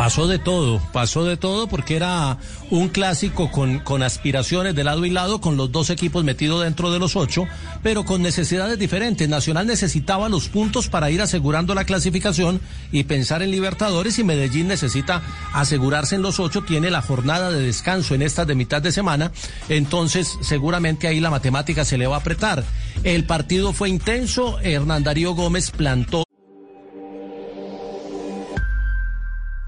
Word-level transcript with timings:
Pasó 0.00 0.26
de 0.26 0.38
todo, 0.38 0.80
pasó 0.94 1.26
de 1.26 1.36
todo 1.36 1.66
porque 1.66 1.94
era 1.94 2.38
un 2.70 2.88
clásico 2.88 3.50
con, 3.50 3.80
con 3.80 4.02
aspiraciones 4.02 4.74
de 4.74 4.82
lado 4.82 5.04
y 5.04 5.10
lado, 5.10 5.42
con 5.42 5.58
los 5.58 5.70
dos 5.72 5.90
equipos 5.90 6.24
metidos 6.24 6.64
dentro 6.64 6.90
de 6.90 6.98
los 6.98 7.16
ocho, 7.16 7.46
pero 7.82 8.06
con 8.06 8.22
necesidades 8.22 8.78
diferentes. 8.78 9.28
Nacional 9.28 9.66
necesitaba 9.66 10.30
los 10.30 10.48
puntos 10.48 10.88
para 10.88 11.10
ir 11.10 11.20
asegurando 11.20 11.74
la 11.74 11.84
clasificación 11.84 12.62
y 12.90 13.04
pensar 13.04 13.42
en 13.42 13.50
Libertadores 13.50 14.18
y 14.18 14.24
Medellín 14.24 14.68
necesita 14.68 15.20
asegurarse 15.52 16.14
en 16.14 16.22
los 16.22 16.40
ocho, 16.40 16.62
tiene 16.62 16.90
la 16.90 17.02
jornada 17.02 17.50
de 17.50 17.60
descanso 17.60 18.14
en 18.14 18.22
estas 18.22 18.46
de 18.46 18.54
mitad 18.54 18.80
de 18.80 18.92
semana, 18.92 19.32
entonces 19.68 20.38
seguramente 20.40 21.08
ahí 21.08 21.20
la 21.20 21.28
matemática 21.28 21.84
se 21.84 21.98
le 21.98 22.06
va 22.06 22.16
a 22.16 22.20
apretar. 22.20 22.64
El 23.04 23.24
partido 23.24 23.74
fue 23.74 23.90
intenso, 23.90 24.60
Hernán 24.60 25.04
Darío 25.04 25.34
Gómez 25.34 25.70
plantó. 25.70 26.24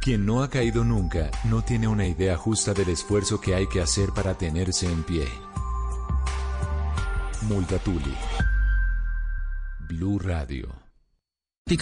Quien 0.02 0.26
no 0.26 0.42
ha 0.42 0.50
caído 0.50 0.82
nunca 0.82 1.30
no 1.44 1.62
tiene 1.62 1.86
una 1.86 2.04
idea 2.04 2.36
justa 2.36 2.74
del 2.74 2.88
esfuerzo 2.88 3.40
que 3.40 3.54
hay 3.54 3.68
que 3.68 3.80
hacer 3.80 4.10
para 4.10 4.36
tenerse 4.36 4.90
en 4.90 5.04
pie. 5.04 5.28
Multatuli. 7.42 8.14
Blue 9.88 10.18
Radio 10.18 10.82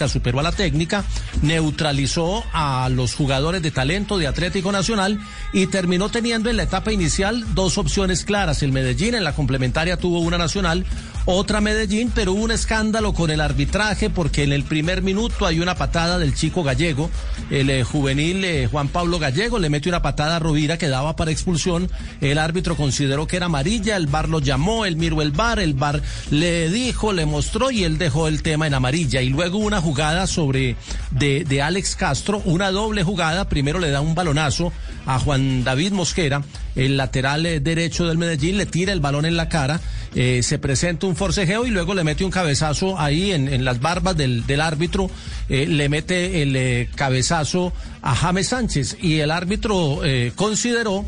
superó 0.07 0.39
a 0.39 0.43
la 0.43 0.51
técnica, 0.51 1.03
neutralizó 1.41 2.43
a 2.53 2.89
los 2.89 3.15
jugadores 3.15 3.61
de 3.61 3.71
talento 3.71 4.17
de 4.17 4.27
Atlético 4.27 4.71
Nacional 4.71 5.19
y 5.53 5.67
terminó 5.67 6.09
teniendo 6.09 6.49
en 6.49 6.57
la 6.57 6.63
etapa 6.63 6.91
inicial 6.91 7.43
dos 7.53 7.77
opciones 7.77 8.25
claras. 8.25 8.63
El 8.63 8.71
Medellín 8.71 9.15
en 9.15 9.23
la 9.23 9.33
complementaria 9.33 9.97
tuvo 9.97 10.19
una 10.19 10.37
nacional, 10.37 10.85
otra 11.25 11.61
Medellín, 11.61 12.11
pero 12.13 12.33
hubo 12.33 12.43
un 12.43 12.51
escándalo 12.51 13.13
con 13.13 13.29
el 13.29 13.41
arbitraje 13.41 14.09
porque 14.09 14.43
en 14.43 14.53
el 14.53 14.63
primer 14.63 15.01
minuto 15.01 15.45
hay 15.45 15.59
una 15.59 15.75
patada 15.75 16.17
del 16.17 16.33
chico 16.33 16.63
gallego, 16.63 17.09
el 17.49 17.69
eh, 17.69 17.83
juvenil 17.83 18.43
eh, 18.43 18.67
Juan 18.71 18.87
Pablo 18.87 19.19
Gallego 19.19 19.59
le 19.59 19.69
mete 19.69 19.89
una 19.89 20.01
patada 20.01 20.37
a 20.37 20.39
Rovira 20.39 20.77
que 20.77 20.87
daba 20.87 21.15
para 21.15 21.31
expulsión. 21.31 21.89
El 22.21 22.37
árbitro 22.37 22.75
consideró 22.75 23.27
que 23.27 23.37
era 23.37 23.47
amarilla, 23.47 23.95
el 23.95 24.07
bar 24.07 24.29
lo 24.29 24.39
llamó, 24.39 24.85
él 24.85 24.95
miró 24.95 25.21
el 25.21 25.31
bar, 25.31 25.59
el 25.59 25.73
bar 25.73 26.01
le 26.29 26.69
dijo, 26.69 27.13
le 27.13 27.25
mostró 27.25 27.71
y 27.71 27.83
él 27.83 27.97
dejó 27.97 28.27
el 28.27 28.41
tema 28.41 28.67
en 28.67 28.73
amarilla 28.73 29.21
y 29.21 29.29
luego 29.29 29.57
una 29.57 29.81
jugada 29.81 30.27
sobre 30.27 30.75
de, 31.21 31.61
Alex 31.61 31.95
Castro, 31.95 32.41
una 32.45 32.71
doble 32.71 33.03
jugada. 33.03 33.47
Primero 33.47 33.77
le 33.77 33.91
da 33.91 34.01
un 34.01 34.15
balonazo 34.15 34.73
a 35.05 35.19
Juan 35.19 35.63
David 35.63 35.91
Mosquera, 35.91 36.41
el 36.75 36.97
lateral 36.97 37.45
eh, 37.45 37.59
derecho 37.59 38.07
del 38.07 38.17
Medellín, 38.17 38.57
le 38.57 38.65
tira 38.65 38.91
el 38.91 39.01
balón 39.01 39.25
en 39.25 39.37
la 39.37 39.47
cara, 39.47 39.79
eh, 40.15 40.41
se 40.41 40.57
presenta 40.57 41.05
un 41.05 41.15
forcejeo 41.15 41.67
y 41.67 41.69
luego 41.69 41.93
le 41.93 42.03
mete 42.03 42.25
un 42.25 42.31
cabezazo 42.31 42.99
ahí 42.99 43.31
en, 43.31 43.63
las 43.63 43.79
barbas 43.79 44.17
del, 44.17 44.61
árbitro, 44.61 45.11
eh, 45.47 45.67
le 45.67 45.89
mete 45.89 46.41
el 46.41 46.89
cabezazo 46.95 47.71
a 48.01 48.15
James 48.15 48.47
Sánchez 48.47 48.97
y 48.99 49.19
el 49.19 49.29
árbitro 49.29 50.01
consideró 50.35 51.05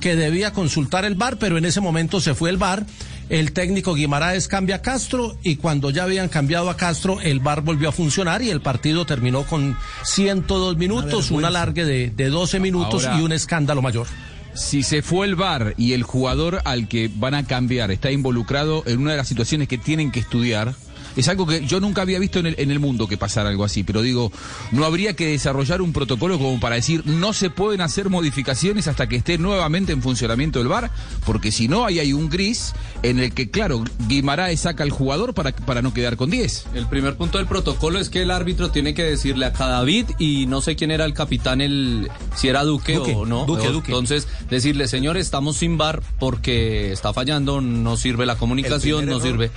que 0.00 0.14
debía 0.14 0.52
consultar 0.52 1.04
el 1.04 1.16
bar, 1.16 1.38
pero 1.38 1.58
en 1.58 1.64
ese 1.64 1.80
momento 1.80 2.20
se 2.20 2.34
fue 2.34 2.50
el 2.50 2.56
bar 2.56 2.86
el 3.28 3.52
técnico 3.52 3.94
Guimaraes 3.94 4.48
cambia 4.48 4.76
a 4.76 4.82
Castro 4.82 5.36
y 5.42 5.56
cuando 5.56 5.90
ya 5.90 6.04
habían 6.04 6.28
cambiado 6.28 6.70
a 6.70 6.76
Castro, 6.76 7.20
el 7.20 7.40
bar 7.40 7.62
volvió 7.62 7.88
a 7.88 7.92
funcionar 7.92 8.42
y 8.42 8.50
el 8.50 8.60
partido 8.60 9.04
terminó 9.04 9.44
con 9.44 9.76
102 10.04 10.76
minutos, 10.76 11.30
un 11.30 11.44
alargue 11.44 11.84
de, 11.84 12.10
de 12.10 12.28
12 12.28 12.60
minutos 12.60 13.08
y 13.18 13.22
un 13.22 13.32
escándalo 13.32 13.82
mayor. 13.82 14.06
Si 14.54 14.82
se 14.82 15.02
fue 15.02 15.26
el 15.26 15.36
bar 15.36 15.74
y 15.76 15.92
el 15.92 16.02
jugador 16.02 16.62
al 16.64 16.88
que 16.88 17.10
van 17.14 17.34
a 17.34 17.44
cambiar 17.44 17.90
está 17.90 18.10
involucrado 18.10 18.82
en 18.86 19.00
una 19.00 19.10
de 19.10 19.18
las 19.18 19.28
situaciones 19.28 19.68
que 19.68 19.76
tienen 19.76 20.10
que 20.10 20.20
estudiar, 20.20 20.74
es 21.16 21.28
algo 21.28 21.46
que 21.46 21.64
yo 21.66 21.80
nunca 21.80 22.02
había 22.02 22.18
visto 22.18 22.38
en 22.38 22.46
el, 22.46 22.54
en 22.58 22.70
el 22.70 22.78
mundo 22.78 23.08
que 23.08 23.16
pasara 23.16 23.48
algo 23.48 23.64
así, 23.64 23.82
pero 23.84 24.02
digo, 24.02 24.30
no 24.72 24.84
habría 24.84 25.14
que 25.14 25.28
desarrollar 25.28 25.82
un 25.82 25.92
protocolo 25.92 26.38
como 26.38 26.60
para 26.60 26.76
decir 26.76 27.04
no 27.06 27.32
se 27.32 27.50
pueden 27.50 27.80
hacer 27.80 28.10
modificaciones 28.10 28.88
hasta 28.88 29.08
que 29.08 29.16
esté 29.16 29.38
nuevamente 29.38 29.92
en 29.92 30.02
funcionamiento 30.02 30.60
el 30.60 30.68
VAR, 30.68 30.90
porque 31.24 31.52
si 31.52 31.68
no, 31.68 31.84
ahí 31.84 31.98
hay 31.98 32.12
un 32.12 32.28
gris 32.28 32.74
en 33.02 33.18
el 33.18 33.32
que, 33.32 33.50
claro, 33.50 33.84
Guimaraes 34.08 34.60
saca 34.60 34.82
al 34.82 34.90
jugador 34.90 35.34
para, 35.34 35.52
para 35.52 35.82
no 35.82 35.92
quedar 35.92 36.16
con 36.16 36.30
10. 36.30 36.66
El 36.74 36.86
primer 36.86 37.16
punto 37.16 37.38
del 37.38 37.46
protocolo 37.46 37.98
es 37.98 38.10
que 38.10 38.22
el 38.22 38.30
árbitro 38.30 38.70
tiene 38.70 38.94
que 38.94 39.02
decirle 39.02 39.46
a 39.46 39.52
cada 39.52 39.76
David 39.78 40.06
y 40.18 40.46
no 40.46 40.60
sé 40.60 40.76
quién 40.76 40.90
era 40.90 41.04
el 41.04 41.14
capitán, 41.14 41.60
el 41.60 42.10
si 42.34 42.48
era 42.48 42.64
Duque, 42.64 42.98
o 42.98 43.26
no. 43.26 43.44
Duque, 43.44 43.68
Duque. 43.68 43.92
Entonces, 43.92 44.28
decirle, 44.50 44.88
señor, 44.88 45.16
estamos 45.16 45.56
sin 45.56 45.78
VAR 45.78 46.02
porque 46.18 46.92
está 46.92 47.12
fallando, 47.12 47.60
no 47.60 47.96
sirve 47.96 48.26
la 48.26 48.36
comunicación, 48.36 49.06
no 49.06 49.20
sirve. 49.20 49.50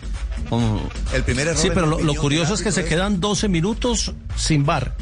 El 1.14 1.24
primer 1.24 1.48
Sí, 1.56 1.70
pero 1.74 1.86
lo, 1.86 2.16
curioso 2.16 2.54
es 2.54 2.62
que 2.62 2.72
se 2.72 2.86
quedan 2.86 3.20
12 3.20 3.48
minutos 3.48 4.14
sin 4.36 4.66
bar 4.66 4.96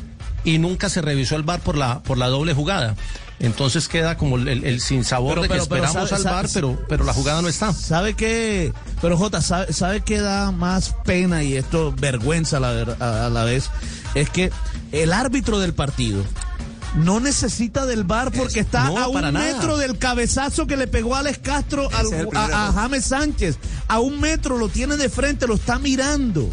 y 0.43 0.59
nunca 0.59 0.89
se 0.89 1.01
revisó 1.01 1.35
el 1.35 1.43
bar 1.43 1.59
por 1.59 1.77
la, 1.77 2.01
por 2.03 2.17
la 2.17 2.27
doble 2.27 2.53
jugada. 2.53 2.95
Entonces 3.39 3.87
queda 3.87 4.17
como 4.17 4.37
el, 4.37 4.47
el, 4.47 4.81
sin 4.81 5.03
sabor 5.03 5.41
de 5.41 5.47
que 5.47 5.57
esperamos 5.57 6.11
al 6.11 6.23
bar, 6.23 6.47
pero, 6.53 6.79
pero 6.89 7.03
la 7.03 7.13
jugada 7.13 7.41
no 7.41 7.47
está. 7.47 7.71
¿Sabe 7.71 8.15
qué? 8.15 8.73
Pero 8.99 9.15
Jota, 9.15 9.41
¿sabe, 9.41 9.73
sabe 9.73 10.01
qué 10.01 10.21
da 10.21 10.51
más 10.51 10.95
pena 11.05 11.43
y 11.43 11.55
esto 11.55 11.93
vergüenza 11.99 12.57
a 12.57 12.59
la, 12.61 12.69
a 13.25 13.29
la 13.29 13.43
vez? 13.43 13.69
Es 14.15 14.31
que 14.31 14.51
el 14.91 15.13
árbitro 15.13 15.59
del 15.59 15.73
partido 15.75 16.23
no 16.97 17.19
necesita 17.19 17.85
del 17.85 18.03
bar 18.03 18.31
porque 18.31 18.59
está 18.59 18.87
a 18.87 19.07
un 19.07 19.33
metro 19.33 19.77
del 19.77 19.97
cabezazo 19.97 20.67
que 20.67 20.77
le 20.77 20.87
pegó 20.87 21.15
Alex 21.15 21.39
Castro 21.39 21.89
a, 22.33 22.67
a 22.67 22.73
James 22.73 23.05
Sánchez. 23.05 23.57
A 23.87 23.99
un 23.99 24.19
metro 24.19 24.57
lo 24.57 24.69
tiene 24.69 24.97
de 24.97 25.09
frente, 25.09 25.47
lo 25.47 25.55
está 25.55 25.79
mirando. 25.79 26.49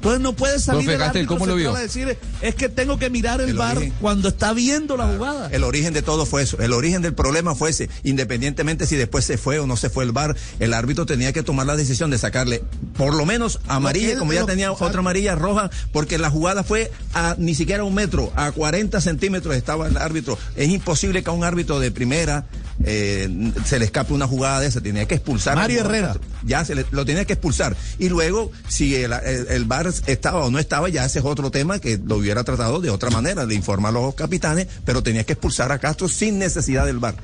Entonces 0.00 0.22
no 0.22 0.32
puede 0.32 0.58
salir 0.58 0.88
el 0.88 1.26
¿cómo 1.26 1.44
lo 1.44 1.56
vio? 1.56 1.76
a 1.76 1.78
decir, 1.78 2.16
es 2.40 2.54
que 2.54 2.70
tengo 2.70 2.98
que 2.98 3.10
mirar 3.10 3.42
el, 3.42 3.52
bar 3.52 3.76
cuando 4.00 4.28
está 4.28 4.54
viendo 4.54 4.96
la 4.96 5.06
jugada. 5.06 5.50
El 5.52 5.62
origen 5.62 5.92
de 5.92 6.00
todo 6.00 6.24
fue 6.24 6.42
eso. 6.42 6.56
El 6.58 6.72
origen 6.72 7.02
del 7.02 7.12
problema 7.12 7.54
fue 7.54 7.68
ese. 7.68 7.90
Independientemente 8.02 8.86
si 8.86 8.96
después 8.96 9.26
se 9.26 9.36
fue 9.36 9.58
o 9.58 9.66
no 9.66 9.76
se 9.76 9.90
fue 9.90 10.04
el 10.04 10.12
bar, 10.12 10.34
el 10.58 10.72
árbitro 10.72 11.04
tenía 11.04 11.34
que 11.34 11.42
tomar 11.42 11.66
la 11.66 11.76
decisión 11.76 12.10
de 12.10 12.16
sacarle 12.16 12.62
por 12.96 13.14
lo 13.14 13.26
menos 13.26 13.60
amarilla, 13.68 14.18
como 14.18 14.32
ya 14.32 14.46
tenía 14.46 14.72
otra 14.72 15.00
amarilla 15.00 15.34
roja, 15.34 15.70
porque 15.92 16.16
la 16.16 16.30
jugada 16.30 16.64
fue 16.64 16.90
a 17.12 17.34
ni 17.36 17.54
siquiera 17.54 17.84
un 17.84 17.94
metro, 17.94 18.32
a 18.36 18.52
40 18.52 19.02
centímetros 19.02 19.54
estaba 19.54 19.86
el 19.86 19.98
árbitro. 19.98 20.38
Es 20.56 20.70
imposible 20.70 21.22
que 21.22 21.28
a 21.28 21.34
un 21.34 21.44
árbitro 21.44 21.78
de 21.78 21.90
primera 21.90 22.46
eh, 22.84 23.52
se 23.64 23.78
le 23.78 23.84
escape 23.84 24.12
una 24.12 24.26
jugada 24.26 24.60
de 24.60 24.68
esa, 24.68 24.80
tenía 24.80 25.06
que 25.06 25.16
expulsar. 25.16 25.56
Mario 25.56 25.80
Herrera. 25.80 26.16
Ya 26.44 26.64
se 26.64 26.74
lo 26.90 27.04
tenía 27.04 27.24
que 27.24 27.34
expulsar. 27.34 27.76
Y 27.98 28.08
luego, 28.08 28.50
si 28.68 28.94
el, 28.94 29.12
el, 29.12 29.64
bar 29.64 29.90
estaba 30.06 30.44
o 30.44 30.50
no 30.50 30.58
estaba, 30.58 30.88
ya 30.88 31.04
ese 31.04 31.18
es 31.18 31.24
otro 31.24 31.50
tema 31.50 31.78
que 31.78 31.98
lo 32.02 32.16
hubiera 32.16 32.44
tratado 32.44 32.80
de 32.80 32.90
otra 32.90 33.10
manera, 33.10 33.46
de 33.46 33.54
informar 33.54 33.90
a 33.90 34.00
los 34.00 34.14
capitanes, 34.14 34.66
pero 34.84 35.02
tenía 35.02 35.24
que 35.24 35.34
expulsar 35.34 35.72
a 35.72 35.78
Castro 35.78 36.08
sin 36.08 36.38
necesidad 36.38 36.86
del 36.86 36.98
bar. 36.98 37.14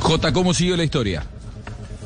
J, 0.00 0.32
¿cómo 0.32 0.54
siguió 0.54 0.76
la 0.76 0.84
historia? 0.84 1.24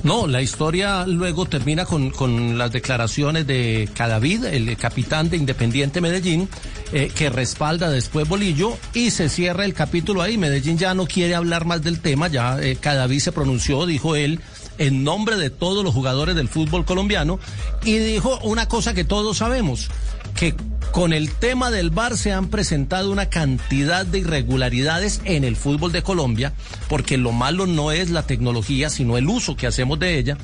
No, 0.02 0.26
la 0.26 0.40
historia 0.40 1.04
luego 1.06 1.44
termina 1.44 1.84
con, 1.84 2.10
con 2.10 2.56
las 2.56 2.72
declaraciones 2.72 3.46
de 3.46 3.88
Cadavid, 3.94 4.46
el 4.46 4.74
capitán 4.78 5.28
de 5.28 5.36
Independiente 5.36 6.00
Medellín, 6.00 6.48
eh, 6.92 7.10
que 7.14 7.30
respalda 7.30 7.90
después 7.90 8.28
Bolillo 8.28 8.76
y 8.94 9.10
se 9.10 9.28
cierra 9.28 9.64
el 9.64 9.74
capítulo 9.74 10.22
ahí. 10.22 10.38
Medellín 10.38 10.78
ya 10.78 10.94
no 10.94 11.06
quiere 11.06 11.34
hablar 11.34 11.64
más 11.64 11.82
del 11.82 12.00
tema, 12.00 12.28
ya 12.28 12.60
eh, 12.60 12.76
Cadavid 12.80 13.20
se 13.20 13.32
pronunció, 13.32 13.86
dijo 13.86 14.16
él, 14.16 14.40
en 14.78 15.04
nombre 15.04 15.36
de 15.36 15.50
todos 15.50 15.84
los 15.84 15.94
jugadores 15.94 16.34
del 16.34 16.48
fútbol 16.48 16.84
colombiano 16.84 17.38
y 17.84 17.98
dijo 17.98 18.38
una 18.42 18.66
cosa 18.66 18.94
que 18.94 19.04
todos 19.04 19.36
sabemos, 19.38 19.88
que 20.34 20.54
con 20.90 21.12
el 21.12 21.30
tema 21.30 21.70
del 21.70 21.90
VAR 21.90 22.16
se 22.16 22.32
han 22.32 22.48
presentado 22.48 23.12
una 23.12 23.26
cantidad 23.26 24.04
de 24.04 24.18
irregularidades 24.20 25.20
en 25.24 25.44
el 25.44 25.54
fútbol 25.54 25.92
de 25.92 26.02
Colombia, 26.02 26.52
porque 26.88 27.16
lo 27.16 27.30
malo 27.30 27.66
no 27.66 27.92
es 27.92 28.10
la 28.10 28.22
tecnología, 28.22 28.90
sino 28.90 29.16
el 29.16 29.28
uso 29.28 29.56
que 29.56 29.66
hacemos 29.66 29.98
de 29.98 30.18
ella, 30.18 30.38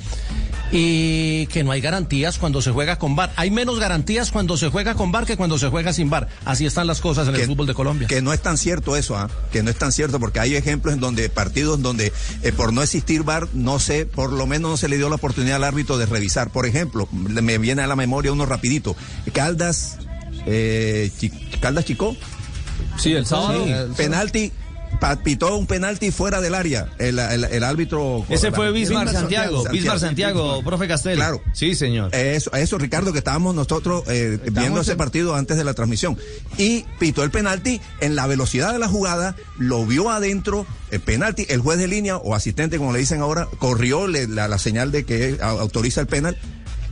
y 0.72 1.47
que 1.47 1.62
no 1.65 1.71
hay 1.71 1.81
garantías 1.81 2.38
cuando 2.38 2.60
se 2.62 2.71
juega 2.71 2.99
con 2.99 3.16
VAR. 3.16 3.32
Hay 3.37 3.50
menos 3.50 3.78
garantías 3.78 4.31
cuando 4.31 4.56
se 4.56 4.69
juega 4.69 4.94
con 4.94 5.12
VAR 5.12 5.27
que 5.27 5.37
cuando 5.37 5.59
se 5.59 5.69
juega 5.69 5.93
sin 5.93 6.10
VAR. 6.10 6.28
Así 6.44 6.66
están 6.66 6.87
las 6.87 7.00
cosas 7.00 7.28
en 7.28 7.37
el 7.37 7.47
fútbol 7.47 7.66
de 7.66 7.75
Colombia. 7.75 8.09
Que 8.09 8.22
no 8.22 8.33
es 8.33 8.41
tan 8.41 8.59
cierto 8.59 8.97
eso, 8.97 9.16
¿ah? 9.16 9.30
que 9.53 9.63
no 9.63 9.71
es 9.71 9.77
tan 9.77 9.92
cierto, 9.92 10.18
porque 10.18 10.41
hay 10.41 10.57
ejemplos 10.57 10.95
en 10.95 11.01
donde 11.01 11.28
partidos 11.28 11.80
donde 11.80 12.13
eh, 12.42 12.53
por 12.53 12.72
no 12.72 12.83
existir 12.83 13.22
VAR, 13.22 13.48
no 13.53 13.78
sé, 13.78 14.07
por 14.07 14.33
lo 14.33 14.47
menos 14.47 14.71
no 14.71 14.77
se 14.77 14.89
le 14.89 14.97
dio 14.97 15.09
la 15.09 15.16
oportunidad 15.16 15.57
al 15.57 15.65
árbitro 15.65 15.98
de 15.98 16.07
revisar. 16.07 16.51
Por 16.51 16.66
ejemplo, 16.66 17.09
me 17.13 17.59
viene 17.59 17.83
a 17.83 17.86
la 17.86 17.97
memoria 17.97 18.33
uno 18.33 18.47
rapidito. 18.47 18.97
Caldas 19.33 19.98
eh, 20.47 21.10
Caldas 21.60 21.84
Chico. 21.84 22.16
Sí, 22.98 23.13
el 23.13 23.27
sábado. 23.27 23.65
penalti 23.97 24.53
pitó 25.22 25.56
un 25.56 25.66
penalti 25.66 26.10
fuera 26.10 26.41
del 26.41 26.54
área, 26.54 26.88
el, 26.98 27.18
el, 27.18 27.65
árbitro. 27.65 28.24
Ese 28.28 28.50
fue 28.53 28.72
Bismar 28.72 29.09
Santiago, 29.10 29.65
Bismar 29.71 29.98
Santiago, 30.00 30.62
profe 30.62 30.88
Castel. 30.88 31.16
Claro. 31.16 31.42
Sí, 31.53 31.74
señor. 31.74 32.15
Eso, 32.15 32.53
eso 32.54 32.78
Ricardo, 32.78 33.12
que 33.12 33.18
estábamos 33.18 33.54
nosotros 33.54 34.04
eh, 34.09 34.38
viendo 34.53 34.80
ese 34.80 34.97
partido 34.97 35.34
antes 35.34 35.56
de 35.56 35.65
la 35.65 35.74
transmisión. 35.74 36.16
Y 36.59 36.84
pitó 36.98 37.22
el 37.22 37.30
penalti 37.30 37.80
en 38.00 38.16
la 38.16 38.27
velocidad 38.27 38.72
de 38.72 38.78
la 38.78 38.88
jugada, 38.88 39.36
lo 39.59 39.84
vio 39.86 40.10
adentro, 40.10 40.66
el 40.91 41.00
penalti, 41.00 41.47
el 41.48 41.60
juez 41.60 41.78
de 41.78 41.89
línea 41.89 42.16
o 42.16 42.34
asistente, 42.34 42.78
como 42.78 42.92
le 42.92 42.98
dicen 42.98 43.21
ahora, 43.21 43.48
corrió 43.59 44.06
la, 44.06 44.48
la 44.48 44.59
señal 44.59 44.92
de 44.92 45.04
que 45.04 45.39
autoriza 45.41 46.00
el 46.00 46.06
penal 46.06 46.36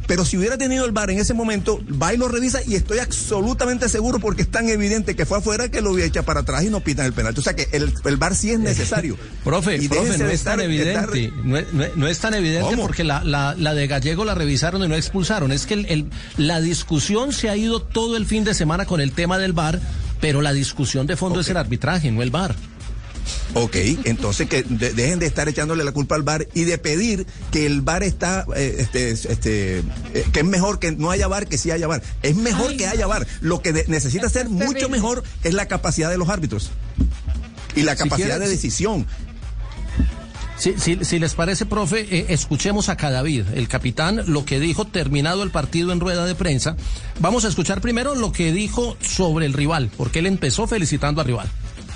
Pero 0.07 0.25
si 0.25 0.37
hubiera 0.37 0.59
tenido 0.59 0.85
el 0.85 0.93
bar 0.93 1.11
en 1.11 1.19
ese 1.19 1.33
momento, 1.35 1.81
va 2.01 2.13
y 2.13 2.17
lo 2.19 2.29
revisa 2.29 2.61
y 2.67 2.75
estoy 2.75 2.99
absolutamente 2.99 3.89
seguro 3.89 4.19
porque 4.19 4.43
es 4.43 4.51
tan 4.51 4.69
evidente 4.69 5.17
que 5.17 5.25
fue 5.27 5.39
afuera 5.39 5.71
que 5.71 5.81
lo 5.81 5.93
hubiera 5.93 6.07
echado 6.09 6.27
para 6.27 6.41
atrás 6.41 6.63
y 6.65 6.71
no 6.71 6.81
pitan 6.81 7.07
el 7.07 7.13
penalti. 7.15 7.41
O 7.41 7.43
sea 7.43 7.57
que 7.57 7.69
el, 7.73 7.93
el 8.05 8.17
bar 8.17 8.35
sí 8.35 8.51
es 8.51 8.59
necesario. 8.59 9.17
profe, 9.45 9.77
Y 9.77 9.89
profe, 9.89 10.19
no 10.19 10.29
es 10.29 10.43
tan 10.43 10.61
estar- 10.61 10.65
evidente. 10.65 11.25
estar- 11.29 11.45
No 11.45 11.57
es, 11.57 11.73
no 11.73 11.85
es- 11.85 11.97
no 11.97 12.07
es 12.07 12.19
tan 12.19 12.35
evidente 12.35 12.77
porque 12.77 13.03
la, 13.05 13.25
la, 13.25 13.55
la 13.59 13.75
de 13.75 13.87
Gallego 13.87 14.25
la 14.25 14.35
revisaron 14.35 14.83
y 14.85 14.89
no 14.89 14.95
expulsaron. 14.95 15.53
Es 15.53 15.67
que 15.67 15.75
el, 15.75 15.87
el- 15.87 16.11
la 16.37 16.61
discusión 16.61 17.33
se 17.33 17.49
ha 17.49 17.57
ido 17.57 17.81
todo 17.81 18.17
el 18.17 18.27
fin 18.27 18.45
de 18.45 18.55
semana 18.55 18.85
con 18.87 19.01
el 19.01 19.13
tema 19.13 19.39
del 19.39 19.53
VAR, 19.55 19.81
pero 20.21 20.43
la 20.43 20.53
discusión 20.53 21.07
de 21.07 21.17
fondo 21.17 21.41
es 21.41 21.49
el 21.49 21.57
arbitraje, 21.57 22.11
no 22.13 22.23
el 22.23 22.31
VAR. 22.31 22.55
Ok, 23.55 23.77
entonces 24.05 24.49
que 24.49 24.63
de- 24.63 24.93
dejen 24.93 25.19
de 25.19 25.27
estar 25.27 25.49
echándole 25.49 25.85
la 25.85 25.93
culpa 25.93 26.15
al 26.17 26.23
bar 26.23 26.47
y 26.55 26.65
de 26.65 26.79
pedir 26.79 27.27
que 27.51 27.67
el 27.67 27.81
bar 27.83 28.03
está, 28.03 28.47
eh, 28.57 28.77
este, 28.79 29.11
este, 29.11 29.79
eh, 29.79 30.25
que 30.33 30.41
es 30.41 30.45
mejor 30.47 30.79
que 30.79 30.93
no 30.93 31.11
haya 31.11 31.29
bar 31.29 31.47
que 31.47 31.57
sí 31.59 31.71
haya 31.71 31.87
bar. 31.87 32.03
Es 32.23 32.37
mejor 32.37 32.77
que 32.77 32.87
haya 32.87 33.07
bar. 33.07 33.27
Lo 33.41 33.63
que 33.63 33.73
de- 33.73 33.85
necesita 33.89 34.29
ser 34.29 34.49
mucho 34.49 34.89
mejor 34.89 35.23
es 35.43 35.55
la 35.55 35.67
capacidad 35.69 36.11
de 36.11 36.19
los 36.19 36.29
árbitros 36.29 36.71
y 37.77 37.83
la 37.83 37.97
capacidad 37.97 38.27
quieren- 38.29 38.43
de 38.45 38.49
decisión. 38.49 39.07
Si, 40.57 40.75
si, 40.79 41.05
si 41.05 41.19
les 41.19 41.35
parece, 41.35 41.67
profe, 41.67 42.07
eh, 42.17 42.27
escuchemos 42.29 42.89
a 42.89 42.97
Cadavid, 42.97 43.45
el 43.55 43.67
capitán, 43.67 44.23
lo 44.29 44.45
que 44.45 44.61
dijo 44.61 44.87
terminado 44.87 45.43
el 45.43 45.51
partido 45.51 45.93
en 45.93 45.99
rueda 45.99 46.25
de 46.27 46.37
prensa. 46.37 46.77
Vamos 47.19 47.45
a 47.45 47.49
escuchar 47.49 47.81
primero 47.81 48.15
lo 48.15 48.31
que 48.31 48.53
dijo 48.53 48.97
sobre 49.01 49.47
el 49.47 49.53
rival, 49.53 49.91
porque 49.97 50.21
él 50.21 50.27
empezó 50.27 50.69
felicitando 50.69 51.21
al 51.21 51.27
rival. 51.27 51.51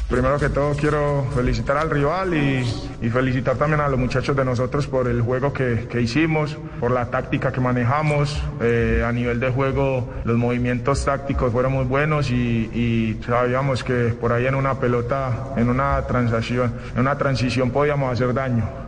Primero 0.08 0.38
que 0.38 0.48
todo 0.48 0.74
quiero 0.74 1.26
felicitar 1.34 1.76
al 1.76 1.90
rival 1.90 2.32
y, 2.32 2.64
felicitar 3.10 3.56
también 3.56 3.80
a 3.82 3.88
los 3.88 3.98
muchachos 3.98 4.34
de 4.34 4.42
nosotros 4.42 4.86
por 4.86 5.06
el 5.06 5.20
juego 5.20 5.52
que, 5.52 5.86
que 5.90 6.00
hicimos, 6.00 6.56
por 6.80 6.90
la 6.90 7.10
táctica 7.10 7.52
que 7.52 7.60
manejamos. 7.60 8.42
Eh, 8.62 9.04
a 9.06 9.12
nivel 9.12 9.38
de 9.38 9.50
juego 9.50 10.08
los 10.24 10.38
movimientos 10.38 11.04
tácticos 11.04 11.52
fueron 11.52 11.72
muy 11.72 11.84
buenos 11.84 12.30
y, 12.30 12.34
y 12.34 13.20
sabíamos 13.26 13.84
que 13.84 14.14
por 14.18 14.32
ahí 14.32 14.46
en 14.46 14.54
una 14.54 14.80
pelota, 14.80 15.52
en 15.56 15.68
una 15.68 16.00
transacción, 16.06 16.72
en 16.94 17.00
una 17.02 17.18
transición 17.18 17.70
podíamos 17.70 18.10
hacer 18.10 18.32
daño. 18.32 18.87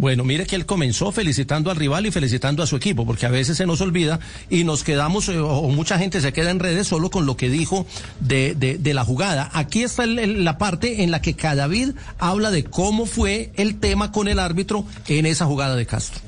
Bueno, 0.00 0.24
mire 0.24 0.46
que 0.46 0.56
él 0.56 0.64
comenzó 0.64 1.12
felicitando 1.12 1.70
al 1.70 1.76
rival 1.76 2.06
y 2.06 2.10
felicitando 2.10 2.62
a 2.62 2.66
su 2.66 2.74
equipo, 2.74 3.04
porque 3.04 3.26
a 3.26 3.28
veces 3.28 3.58
se 3.58 3.66
nos 3.66 3.82
olvida 3.82 4.18
y 4.48 4.64
nos 4.64 4.82
quedamos, 4.82 5.28
eh, 5.28 5.38
o 5.38 5.68
mucha 5.68 5.98
gente 5.98 6.22
se 6.22 6.32
queda 6.32 6.50
en 6.50 6.58
redes 6.58 6.86
solo 6.86 7.10
con 7.10 7.26
lo 7.26 7.36
que 7.36 7.50
dijo 7.50 7.84
de, 8.18 8.54
de, 8.54 8.94
la 8.94 9.04
jugada. 9.04 9.50
Aquí 9.52 9.82
está 9.82 10.06
la 10.06 10.56
parte 10.56 11.02
en 11.02 11.10
la 11.10 11.20
que 11.20 11.34
Cadavid 11.34 11.90
habla 12.18 12.50
de 12.50 12.64
cómo 12.64 13.04
fue 13.04 13.52
el 13.56 13.78
tema 13.78 14.10
con 14.10 14.26
el 14.26 14.38
árbitro 14.38 14.86
en 15.06 15.26
esa 15.26 15.44
jugada 15.44 15.76
de 15.76 15.84
Castro. 15.84 16.22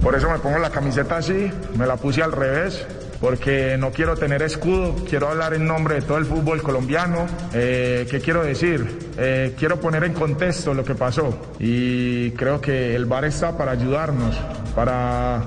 Por 0.00 0.14
eso 0.14 0.30
me 0.30 0.38
pongo 0.38 0.60
la 0.60 0.70
camiseta 0.70 1.16
así, 1.16 1.50
me 1.76 1.88
la 1.88 1.96
puse 1.96 2.22
al 2.22 2.30
revés, 2.30 2.86
porque 3.20 3.76
no 3.78 3.90
quiero 3.90 4.16
tener 4.16 4.42
escudo, 4.42 4.96
quiero 5.08 5.28
hablar 5.28 5.54
en 5.54 5.66
nombre 5.66 5.96
de 5.96 6.02
todo 6.02 6.18
el 6.18 6.24
fútbol 6.24 6.62
colombiano. 6.62 7.26
Eh, 7.52 8.06
¿Qué 8.10 8.20
quiero 8.20 8.42
decir? 8.42 9.10
Eh, 9.18 9.54
quiero 9.58 9.78
poner 9.78 10.04
en 10.04 10.14
contexto 10.14 10.72
lo 10.72 10.84
que 10.84 10.94
pasó 10.94 11.52
y 11.58 12.30
creo 12.32 12.60
que 12.60 12.94
el 12.96 13.04
VAR 13.04 13.26
está 13.26 13.56
para 13.56 13.72
ayudarnos, 13.72 14.34
para 14.74 15.42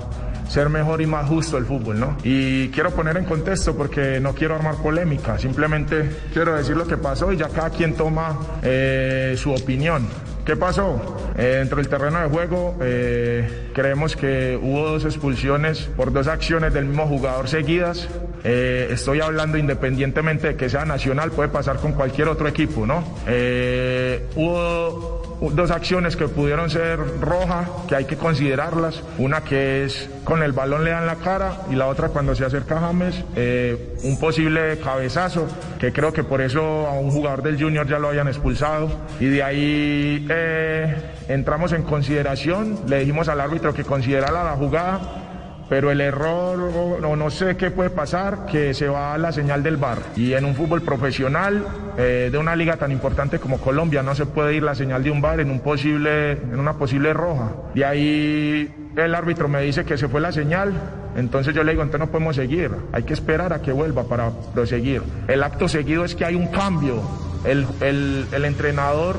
ser 0.48 0.68
mejor 0.68 1.00
y 1.00 1.06
más 1.06 1.28
justo 1.28 1.58
el 1.58 1.64
fútbol, 1.64 1.98
¿no? 1.98 2.16
Y 2.22 2.68
quiero 2.68 2.90
poner 2.90 3.16
en 3.16 3.24
contexto 3.24 3.76
porque 3.76 4.20
no 4.20 4.34
quiero 4.34 4.54
armar 4.54 4.76
polémica, 4.76 5.38
simplemente 5.38 6.08
quiero 6.32 6.54
decir 6.54 6.76
lo 6.76 6.86
que 6.86 6.96
pasó 6.96 7.32
y 7.32 7.36
ya 7.36 7.48
cada 7.48 7.70
quien 7.70 7.94
toma 7.94 8.38
eh, 8.62 9.34
su 9.36 9.52
opinión. 9.52 10.06
¿Qué 10.44 10.56
pasó? 10.56 11.00
Eh, 11.36 11.56
dentro 11.58 11.78
del 11.78 11.88
terreno 11.88 12.20
de 12.20 12.28
juego 12.28 12.76
eh, 12.82 13.70
creemos 13.72 14.14
que 14.14 14.58
hubo 14.62 14.90
dos 14.90 15.04
expulsiones 15.06 15.88
por 15.96 16.12
dos 16.12 16.28
acciones 16.28 16.74
del 16.74 16.84
mismo 16.84 17.06
jugador 17.06 17.48
seguidas. 17.48 18.08
Eh, 18.44 18.88
estoy 18.90 19.22
hablando 19.22 19.56
independientemente 19.56 20.48
de 20.48 20.56
que 20.56 20.68
sea 20.68 20.84
nacional, 20.84 21.30
puede 21.30 21.48
pasar 21.48 21.78
con 21.78 21.92
cualquier 21.92 22.28
otro 22.28 22.46
equipo, 22.46 22.86
¿no? 22.86 23.02
Eh, 23.26 24.26
hubo 24.36 25.23
dos 25.52 25.70
acciones 25.70 26.16
que 26.16 26.28
pudieron 26.28 26.70
ser 26.70 26.98
roja, 27.20 27.68
que 27.88 27.96
hay 27.96 28.04
que 28.04 28.16
considerarlas. 28.16 29.02
Una 29.18 29.42
que 29.42 29.84
es 29.84 30.08
con 30.24 30.42
el 30.42 30.52
balón 30.52 30.84
le 30.84 30.90
dan 30.90 31.06
la 31.06 31.16
cara 31.16 31.58
y 31.70 31.74
la 31.74 31.86
otra 31.86 32.08
cuando 32.08 32.34
se 32.34 32.44
acerca 32.44 32.80
James, 32.80 33.22
eh, 33.36 33.96
un 34.02 34.18
posible 34.18 34.78
cabezazo, 34.78 35.46
que 35.78 35.92
creo 35.92 36.12
que 36.12 36.24
por 36.24 36.40
eso 36.40 36.86
a 36.86 36.92
un 36.92 37.10
jugador 37.10 37.42
del 37.42 37.60
Junior 37.60 37.86
ya 37.86 37.98
lo 37.98 38.08
habían 38.08 38.28
expulsado. 38.28 38.88
Y 39.20 39.26
de 39.26 39.42
ahí 39.42 40.26
eh, 40.30 40.94
entramos 41.28 41.72
en 41.72 41.82
consideración, 41.82 42.80
le 42.86 43.00
dijimos 43.00 43.28
al 43.28 43.40
árbitro 43.40 43.74
que 43.74 43.84
considerara 43.84 44.44
la 44.44 44.52
jugada. 44.52 45.23
Pero 45.68 45.90
el 45.90 46.00
error, 46.00 46.60
o 46.60 46.98
no, 47.00 47.16
no 47.16 47.30
sé 47.30 47.56
qué 47.56 47.70
puede 47.70 47.90
pasar, 47.90 48.46
que 48.46 48.74
se 48.74 48.88
va 48.88 49.14
a 49.14 49.18
la 49.18 49.32
señal 49.32 49.62
del 49.62 49.76
bar. 49.76 49.98
Y 50.16 50.34
en 50.34 50.44
un 50.44 50.54
fútbol 50.54 50.82
profesional 50.82 51.66
eh, 51.96 52.28
de 52.30 52.38
una 52.38 52.54
liga 52.54 52.76
tan 52.76 52.92
importante 52.92 53.38
como 53.38 53.58
Colombia 53.58 54.02
no 54.02 54.14
se 54.14 54.26
puede 54.26 54.54
ir 54.54 54.62
la 54.62 54.74
señal 54.74 55.02
de 55.02 55.10
un 55.10 55.20
bar 55.20 55.40
en 55.40 55.50
un 55.50 55.60
posible, 55.60 56.32
en 56.32 56.58
una 56.58 56.74
posible 56.74 57.12
roja. 57.14 57.52
Y 57.74 57.82
ahí 57.82 58.72
el 58.96 59.14
árbitro 59.14 59.48
me 59.48 59.62
dice 59.62 59.84
que 59.84 59.96
se 59.96 60.08
fue 60.08 60.20
la 60.20 60.32
señal. 60.32 60.72
Entonces 61.16 61.54
yo 61.54 61.62
le 61.62 61.72
digo, 61.72 61.82
entonces 61.82 62.06
no 62.06 62.12
podemos 62.12 62.36
seguir. 62.36 62.70
Hay 62.92 63.04
que 63.04 63.14
esperar 63.14 63.52
a 63.52 63.62
que 63.62 63.72
vuelva 63.72 64.04
para 64.04 64.30
proseguir. 64.52 65.02
El 65.28 65.42
acto 65.42 65.68
seguido 65.68 66.04
es 66.04 66.14
que 66.14 66.24
hay 66.24 66.34
un 66.34 66.48
cambio. 66.48 67.00
El, 67.44 67.66
el, 67.80 68.26
el 68.32 68.44
entrenador 68.44 69.16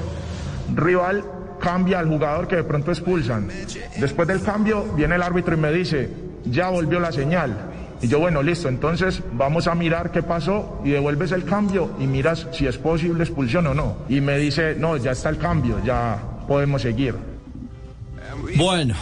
rival 0.74 1.24
cambia 1.60 2.00
al 2.00 2.08
jugador 2.08 2.48
que 2.48 2.58
de 2.58 2.64
pronto 2.64 2.92
expulsan. 2.92 3.48
Después 4.00 4.28
del 4.28 4.42
cambio 4.42 4.84
viene 4.96 5.16
el 5.16 5.24
árbitro 5.24 5.56
y 5.56 5.58
me 5.58 5.72
dice, 5.72 6.10
ya 6.46 6.70
volvió 6.70 7.00
la 7.00 7.12
señal. 7.12 7.72
Y 8.02 8.08
yo, 8.08 8.20
bueno, 8.20 8.44
listo, 8.44 8.68
entonces 8.68 9.22
vamos 9.34 9.68
a 9.68 9.76
mirar 9.76 10.12
qué 10.12 10.22
pasó 10.22 10.82
y 10.84 10.90
devuelves 10.90 11.32
el 11.32 11.46
cambio 11.46 11.92
y 12.00 12.08
miras 12.08 12.48
si 12.52 12.68
es 12.68 12.78
posible 12.78 13.24
expulsión 13.24 13.68
o 13.68 13.74
no. 13.74 13.98
Y 14.10 14.22
me 14.22 14.38
dice, 14.38 14.76
no, 14.76 14.98
ya 14.98 15.12
está 15.12 15.30
el 15.30 15.38
cambio, 15.38 15.82
ya 15.84 16.22
podemos 16.48 16.82
seguir. 16.82 17.16
Bueno, 18.58 18.96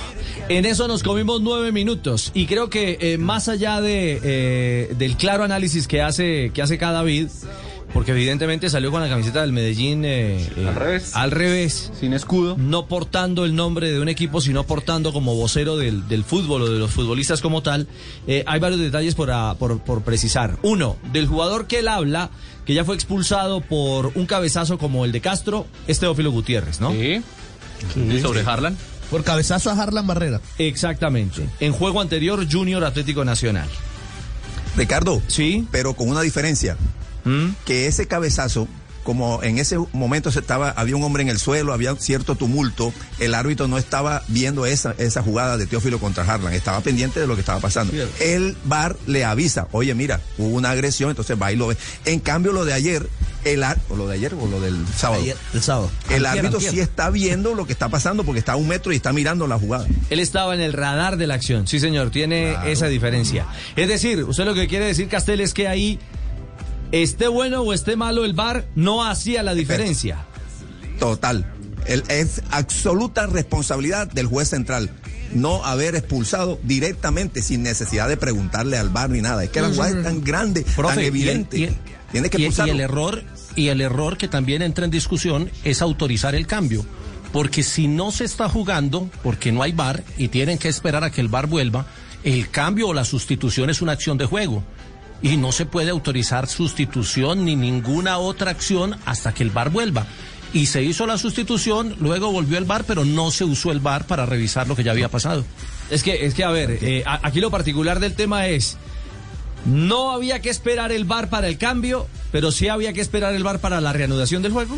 en 0.47 0.65
eso 0.65 0.87
nos 0.87 1.03
comimos 1.03 1.41
nueve 1.41 1.71
minutos 1.71 2.31
y 2.33 2.45
creo 2.45 2.69
que 2.69 2.97
eh, 2.99 3.17
más 3.17 3.49
allá 3.49 3.81
de, 3.81 4.19
eh, 4.23 4.95
del 4.97 5.17
claro 5.17 5.43
análisis 5.43 5.87
que 5.87 6.01
hace, 6.01 6.51
que 6.53 6.61
hace 6.61 6.77
cada 6.77 6.93
David, 6.93 7.29
porque 7.93 8.11
evidentemente 8.11 8.69
salió 8.69 8.89
con 8.91 9.01
la 9.01 9.07
camiseta 9.09 9.41
del 9.41 9.51
Medellín 9.53 10.03
eh, 10.03 10.41
eh, 10.57 10.65
Al 10.67 10.75
revés. 10.75 11.15
al 11.15 11.31
revés, 11.31 11.91
Sin 11.99 12.13
escudo. 12.13 12.55
no 12.57 12.87
portando 12.87 13.45
el 13.45 13.55
nombre 13.55 13.91
de 13.91 13.99
un 13.99 14.09
equipo, 14.09 14.41
sino 14.41 14.63
portando 14.63 15.13
como 15.13 15.35
vocero 15.35 15.77
del, 15.77 16.07
del 16.07 16.23
fútbol 16.23 16.63
o 16.63 16.71
de 16.71 16.79
los 16.79 16.91
futbolistas 16.91 17.39
como 17.41 17.61
tal, 17.61 17.87
eh, 18.27 18.43
hay 18.47 18.59
varios 18.59 18.79
detalles 18.81 19.13
por, 19.15 19.29
a- 19.31 19.53
por, 19.55 19.79
por 19.81 20.01
precisar. 20.01 20.57
Uno, 20.63 20.97
del 21.11 21.27
jugador 21.27 21.67
que 21.67 21.79
él 21.79 21.87
habla, 21.87 22.31
que 22.65 22.73
ya 22.73 22.83
fue 22.83 22.95
expulsado 22.95 23.61
por 23.61 24.11
un 24.15 24.25
cabezazo 24.25 24.77
como 24.77 25.05
el 25.05 25.11
de 25.11 25.21
Castro, 25.21 25.67
es 25.87 25.99
Teófilo 25.99 26.31
Gutiérrez, 26.31 26.79
¿no? 26.81 26.91
Sí. 26.91 27.21
¿Y 27.95 28.19
sobre 28.21 28.41
Harlan? 28.41 28.77
Por 29.11 29.23
cabezazo 29.23 29.69
a 29.69 29.73
Harlan 29.73 30.07
Barrera. 30.07 30.41
Exactamente. 30.57 31.47
En 31.59 31.73
juego 31.73 32.01
anterior, 32.01 32.47
Junior 32.51 32.83
Atlético 32.85 33.23
Nacional. 33.23 33.67
Ricardo, 34.75 35.21
Sí. 35.27 35.67
pero 35.71 35.93
con 35.93 36.09
una 36.09 36.21
diferencia. 36.21 36.77
¿Mm? 37.25 37.49
que 37.65 37.87
ese 37.87 38.07
cabezazo, 38.07 38.67
como 39.03 39.43
en 39.43 39.57
ese 39.59 39.77
momento 39.91 40.31
se 40.31 40.39
estaba, 40.39 40.69
había 40.71 40.95
un 40.95 41.03
hombre 41.03 41.23
en 41.23 41.29
el 41.29 41.37
suelo, 41.37 41.73
había 41.73 41.93
cierto 41.95 42.35
tumulto, 42.35 42.93
el 43.19 43.35
árbitro 43.35 43.67
no 43.67 43.77
estaba 43.77 44.23
viendo 44.29 44.65
esa, 44.65 44.95
esa 44.97 45.21
jugada 45.21 45.57
de 45.57 45.65
Teófilo 45.67 45.99
contra 45.99 46.23
Harlan, 46.23 46.53
estaba 46.53 46.79
pendiente 46.81 47.19
de 47.19 47.27
lo 47.27 47.35
que 47.35 47.41
estaba 47.41 47.59
pasando. 47.59 47.93
El 48.21 48.55
VAR 48.63 48.95
le 49.07 49.25
avisa, 49.25 49.67
oye, 49.73 49.93
mira, 49.93 50.21
hubo 50.37 50.55
una 50.55 50.69
agresión, 50.71 51.09
entonces 51.09 51.37
va 51.41 51.51
y 51.51 51.57
lo 51.57 51.67
ve. 51.67 51.77
En 52.05 52.19
cambio, 52.21 52.53
lo 52.53 52.63
de 52.63 52.71
ayer, 52.71 53.09
el 53.43 53.63
ar- 53.65 53.81
o 53.89 53.97
lo 53.97 54.07
de 54.07 54.15
ayer 54.15 54.33
o 54.35 54.47
lo 54.47 54.61
del 54.61 54.85
sábado. 54.95 55.21
Ayer, 55.21 55.35
el 55.53 55.61
sábado. 55.61 55.91
El 56.09 56.25
Antier, 56.25 56.45
árbitro 56.45 56.59
antier. 56.59 56.71
sí 56.73 56.79
está 56.79 57.09
viendo 57.09 57.55
lo 57.55 57.65
que 57.65 57.73
está 57.73 57.89
pasando 57.89 58.23
porque 58.23 58.39
está 58.39 58.53
a 58.53 58.55
un 58.55 58.69
metro 58.69 58.93
y 58.93 58.95
está 58.95 59.11
mirando 59.11 59.47
la 59.47 59.59
jugada. 59.59 59.85
Él 60.09 60.21
estaba 60.21 60.55
en 60.55 60.61
el 60.61 60.71
radar 60.71 61.17
de 61.17 61.27
la 61.27 61.33
acción. 61.33 61.67
Sí, 61.67 61.81
señor, 61.81 62.09
tiene 62.09 62.55
esa 62.71 62.87
diferencia. 62.87 63.47
Es 63.75 63.89
decir, 63.89 64.23
usted 64.23 64.45
lo 64.45 64.53
que 64.53 64.69
quiere 64.69 64.85
decir, 64.85 65.09
Castel, 65.09 65.41
es 65.41 65.53
que 65.53 65.67
ahí, 65.67 65.99
esté 67.01 67.27
bueno 67.27 67.61
o 67.61 67.73
esté 67.73 67.95
malo 67.95 68.23
el 68.23 68.33
bar, 68.33 68.65
no 68.75 69.03
hacía 69.03 69.41
la 69.43 69.53
diferencia. 69.55 70.25
Total. 70.99 71.51
El- 71.85 72.03
es 72.07 72.41
absoluta 72.51 73.25
responsabilidad 73.27 74.07
del 74.07 74.27
juez 74.27 74.49
central 74.49 74.89
no 75.33 75.65
haber 75.65 75.95
expulsado 75.95 76.59
directamente 76.63 77.41
sin 77.41 77.63
necesidad 77.63 78.07
de 78.07 78.15
preguntarle 78.17 78.77
al 78.77 78.89
bar 78.89 79.09
ni 79.09 79.21
nada. 79.21 79.43
Es 79.43 79.49
que 79.49 79.61
la 79.61 79.69
jugada 79.69 79.97
es 79.97 80.03
tan 80.03 80.23
grande, 80.23 80.61
tan 80.63 80.75
Profe, 80.75 80.95
y 80.95 80.99
el- 80.99 81.07
evidente. 81.07 81.57
y 81.57 81.63
el- 81.63 81.75
Tiene 82.11 82.29
que 82.29 82.37
y- 82.39 82.45
y 82.45 82.69
el 82.69 82.79
error 82.79 83.23
y 83.55 83.67
el 83.69 83.81
error 83.81 84.17
que 84.17 84.27
también 84.27 84.61
entra 84.61 84.85
en 84.85 84.91
discusión 84.91 85.49
es 85.63 85.81
autorizar 85.81 86.35
el 86.35 86.45
cambio, 86.45 86.85
porque 87.31 87.63
si 87.63 87.87
no 87.87 88.11
se 88.11 88.23
está 88.25 88.47
jugando, 88.47 89.09
porque 89.23 89.51
no 89.51 89.63
hay 89.63 89.71
bar 89.71 90.03
y 90.17 90.27
tienen 90.27 90.59
que 90.59 90.67
esperar 90.69 91.03
a 91.03 91.09
que 91.11 91.21
el 91.21 91.27
bar 91.29 91.47
vuelva, 91.47 91.87
el 92.23 92.49
cambio 92.51 92.89
o 92.89 92.93
la 92.93 93.03
sustitución 93.03 93.71
es 93.71 93.81
una 93.81 93.93
acción 93.93 94.19
de 94.19 94.25
juego 94.25 94.63
y 95.23 95.37
no 95.37 95.51
se 95.51 95.65
puede 95.65 95.89
autorizar 95.89 96.47
sustitución 96.47 97.45
ni 97.45 97.55
ninguna 97.55 98.19
otra 98.19 98.51
acción 98.51 98.95
hasta 99.05 99.33
que 99.33 99.41
el 99.41 99.49
bar 99.49 99.71
vuelva. 99.71 100.05
y 100.53 100.67
se 100.67 100.83
hizo 100.83 101.07
la 101.07 101.17
sustitución, 101.17 101.95
luego 101.99 102.31
volvió 102.31 102.59
el 102.59 102.65
VAR, 102.65 102.83
pero 102.83 103.05
no 103.05 103.31
se 103.31 103.43
usó 103.43 103.71
el 103.71 103.79
VAR 103.79 104.05
para 104.05 104.27
revisar 104.27 104.67
lo 104.67 104.75
que 104.75 104.83
ya 104.83 104.91
había 104.91 105.09
pasado. 105.09 105.43
Es 105.89 106.03
que, 106.03 106.27
es 106.27 106.35
que 106.35 106.43
a 106.43 106.51
ver, 106.51 106.77
eh, 106.83 107.03
aquí 107.07 107.39
lo 107.39 107.49
particular 107.49 107.99
del 107.99 108.13
tema 108.13 108.45
es, 108.45 108.77
no 109.65 110.11
había 110.11 110.41
que 110.41 110.51
esperar 110.51 110.91
el 110.91 111.05
VAR 111.05 111.29
para 111.29 111.47
el 111.47 111.57
cambio, 111.57 112.07
pero 112.31 112.51
sí 112.51 112.67
había 112.67 112.93
que 112.93 113.01
esperar 113.01 113.33
el 113.33 113.43
VAR 113.43 113.61
para 113.61 113.81
la 113.81 113.93
reanudación 113.93 114.43
del 114.43 114.51
juego. 114.51 114.75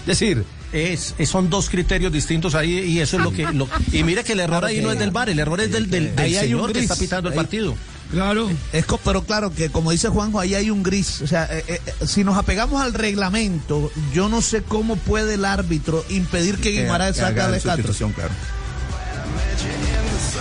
Es 0.00 0.06
decir, 0.18 0.44
Es, 0.72 1.14
es- 1.16 1.28
son 1.30 1.48
dos 1.48 1.70
criterios 1.70 2.12
distintos 2.12 2.54
ahí 2.54 2.80
y 2.80 3.00
eso 3.00 3.16
es 3.16 3.22
lo 3.22 3.32
que... 3.32 3.44
lo- 3.52 3.68
y 3.92 4.02
mire 4.02 4.24
que 4.24 4.32
el 4.32 4.40
error 4.40 4.64
ahí 4.64 4.82
no 4.82 4.90
es 4.92 4.98
del 4.98 5.10
VAR, 5.12 5.30
el 5.30 5.38
error 5.38 5.58
es 5.60 5.70
del, 5.72 5.88
del, 5.88 6.14
del 6.16 6.18
Ahí 6.24 6.36
hay 6.36 6.52
un 6.52 6.60
señor 6.60 6.72
que 6.74 6.80
está 6.80 6.96
pitando 6.96 7.28
el 7.28 7.32
Ahí- 7.32 7.36
partido. 7.38 7.74
Claro. 8.14 8.50
Es 8.72 8.86
pero 9.04 9.22
claro 9.24 9.52
que 9.52 9.68
como 9.70 9.90
dice 9.90 10.08
Juanjo, 10.08 10.40
ahí 10.40 10.54
hay 10.54 10.70
un 10.70 10.82
gris. 10.82 11.20
O 11.22 11.26
sea, 11.26 11.46
eh, 11.50 11.64
eh, 11.68 11.80
si 12.06 12.24
nos 12.24 12.36
apegamos 12.36 12.80
al 12.80 12.94
reglamento, 12.94 13.90
yo 14.12 14.28
no 14.28 14.40
sé 14.40 14.62
cómo 14.62 14.96
puede 14.96 15.34
el 15.34 15.44
árbitro 15.44 16.04
impedir 16.08 16.56
que 16.58 16.70
Guimaraes 16.70 17.16
Que 17.16 17.20
saque 17.22 17.40
haga 17.40 17.46
a 17.46 17.50
la 17.50 17.58
claro. 17.58 17.82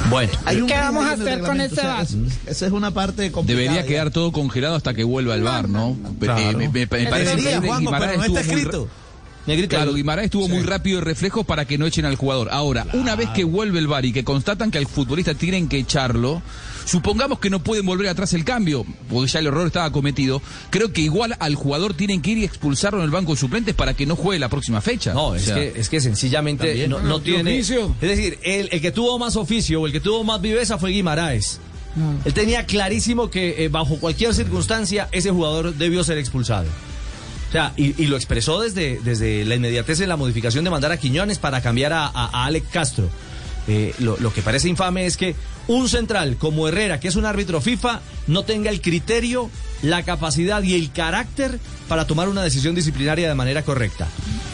bueno, 0.10 0.32
¿Qué 0.68 0.74
vamos 0.74 1.06
a 1.06 1.14
el 1.14 1.22
hacer 1.22 1.40
con 1.40 1.58
reglamento, 1.58 1.76
este 1.76 1.80
o 1.80 1.84
sea, 1.84 1.94
VAR? 1.96 2.04
es- 2.04 2.48
Esa 2.58 2.66
es 2.68 2.72
una 2.72 2.92
parte 2.92 3.32
complicada. 3.32 3.62
Debería 3.62 3.82
ya. 3.82 3.88
quedar 3.88 4.12
todo 4.12 4.32
congelado 4.32 4.76
hasta 4.76 4.94
que 4.94 5.04
vuelva 5.04 5.36
el 5.36 5.44
VAR, 5.44 5.70
¿no? 5.70 5.98
Claro. 6.20 6.40
Eh, 6.40 6.56
me, 6.56 6.68
me- 6.70 6.80
me 6.82 6.88
parece 6.88 7.30
Debería, 7.36 7.60
que 7.62 7.68
Juanjo, 7.68 7.80
Guimaraes 7.92 8.12
pero 8.12 8.18
no 8.34 8.40
está 8.40 8.42
escrito. 8.42 8.88
Claro, 9.68 9.94
Guimaraes 9.94 10.26
estuvo 10.26 10.48
muy 10.48 10.64
rápido 10.64 11.00
de 11.00 11.06
reflejos 11.06 11.46
para 11.46 11.66
que 11.66 11.78
no 11.78 11.86
echen 11.86 12.06
al 12.06 12.16
jugador. 12.16 12.50
Ahora, 12.52 12.86
una 12.94 13.16
vez 13.16 13.30
que 13.30 13.44
vuelve 13.44 13.80
el 13.80 13.88
VAR 13.88 14.06
y 14.06 14.14
que 14.14 14.24
constatan 14.24 14.72
que 14.72 14.78
al 14.78 14.88
futbolista 14.88 15.34
tienen 15.34 15.68
que 15.68 15.78
echarlo, 15.80 16.42
supongamos 16.86 17.40
que 17.40 17.50
no 17.50 17.64
pueden 17.64 17.86
volver 17.86 18.08
atrás 18.08 18.34
el 18.34 18.44
cambio, 18.44 18.86
porque 19.10 19.32
ya 19.32 19.40
el 19.40 19.48
error 19.48 19.66
estaba 19.68 19.92
cometido. 19.92 20.42
Creo 20.70 20.92
que 20.94 21.02
igual 21.02 21.36
al 21.40 21.56
jugador 21.56 21.94
tienen 21.94 22.22
que 22.22 22.32
ir 22.32 22.38
y 22.40 22.44
expulsarlo 22.44 23.00
en 23.00 23.06
el 23.06 23.12
banco 23.12 23.34
de 23.34 23.40
suplentes 23.40 23.74
para 23.76 23.94
que 23.94 24.06
no 24.06 24.16
juegue 24.16 24.40
la 24.40 24.50
próxima 24.50 24.82
fecha. 24.82 25.14
No, 25.14 25.28
O 25.28 25.36
es, 25.36 25.44
sea, 25.44 25.56
que, 25.56 25.74
es 25.76 25.90
que 25.90 26.02
sencillamente 26.02 26.88
no, 26.88 27.00
no 27.00 27.20
De 27.20 27.26
tiene. 27.26 27.54
oficio. 27.54 27.96
Es 28.02 28.10
decir, 28.10 28.40
el, 28.44 28.70
el 28.72 28.82
que 28.82 28.92
tuvo 28.92 29.18
más 29.20 29.36
oficio 29.36 29.82
o 29.82 29.88
el 29.88 29.92
que 29.92 30.00
tuvo 30.00 30.24
más 30.24 30.42
viveza 30.42 30.78
fue 30.78 30.92
Guimaraes. 30.92 31.60
Él 32.26 32.34
tenía 32.34 32.66
clarísimo 32.66 33.30
que 33.30 33.64
eh, 33.66 33.70
bajo 33.70 33.98
cualquier 34.00 34.34
circunstancia 34.34 35.10
ese 35.12 35.30
jugador 35.30 35.76
debió 35.76 36.04
ser 36.04 36.18
expulsado. 36.18 36.66
O 37.50 37.52
sea, 37.52 37.72
y, 37.78 38.02
y 38.02 38.08
lo 38.08 38.16
expresó 38.16 38.60
desde, 38.62 39.00
desde 39.04 39.46
la 39.46 39.54
inmediatez 39.54 40.00
en 40.00 40.10
la 40.10 40.18
modificación 40.18 40.64
de 40.64 40.72
mandar 40.72 40.92
a 40.92 40.98
Quiñones 40.98 41.38
para 41.38 41.62
cambiar 41.62 41.94
a, 41.94 42.08
a- 42.08 42.26
a 42.34 42.46
Alex 42.46 42.68
Castro. 42.72 43.10
Eh, 43.68 43.94
lo, 44.00 44.18
lo 44.18 44.34
que 44.34 44.42
parece 44.42 44.68
infame 44.68 45.06
es 45.06 45.16
que 45.16 45.36
un 45.68 45.88
central 45.88 46.36
como 46.38 46.68
Herrera, 46.68 47.00
que 47.00 47.08
es 47.08 47.16
un 47.16 47.26
árbitro 47.26 47.62
FIFA, 47.62 48.02
no 48.28 48.44
tenga 48.44 48.70
el 48.70 48.82
criterio, 48.82 49.50
la 49.82 50.04
capacidad 50.04 50.62
y 50.64 50.76
el 50.76 50.92
carácter 50.92 51.60
para 51.88 52.06
tomar 52.06 52.28
una 52.28 52.44
decisión 52.44 52.76
disciplinaria 52.76 53.28
de 53.28 53.36
manera 53.36 53.64
correcta. 53.64 54.08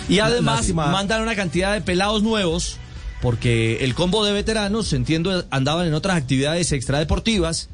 Y 0.08 0.20
además 0.20 0.58
Lástima. 0.58 0.88
mandan 0.88 1.22
una 1.22 1.36
cantidad 1.36 1.74
de 1.74 1.82
pelados 1.82 2.24
nuevos, 2.24 2.78
porque 3.22 3.84
el 3.84 3.96
combo 3.96 4.24
de 4.26 4.34
veteranos, 4.34 4.94
entiendo, 4.94 5.46
andaban 5.52 5.88
en 5.88 5.94
otras 5.94 6.18
actividades 6.18 6.72
extradeportivas, 6.72 7.70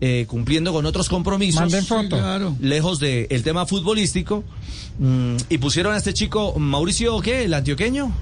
eh, 0.00 0.26
cumpliendo 0.28 0.72
con 0.72 0.84
otros 0.84 1.08
compromisos 1.08 1.60
Manden 1.60 1.84
foto. 1.86 2.18
Claro. 2.18 2.54
lejos 2.60 3.00
del 3.00 3.42
tema 3.42 3.64
futbolístico 3.64 4.44
mm, 4.98 5.36
y 5.48 5.56
pusieron 5.56 5.94
a 5.94 5.96
este 5.96 6.12
chico 6.12 6.58
Mauricio 6.58 7.18
qué 7.22 7.44
el 7.44 7.54
antioqueño 7.54 8.12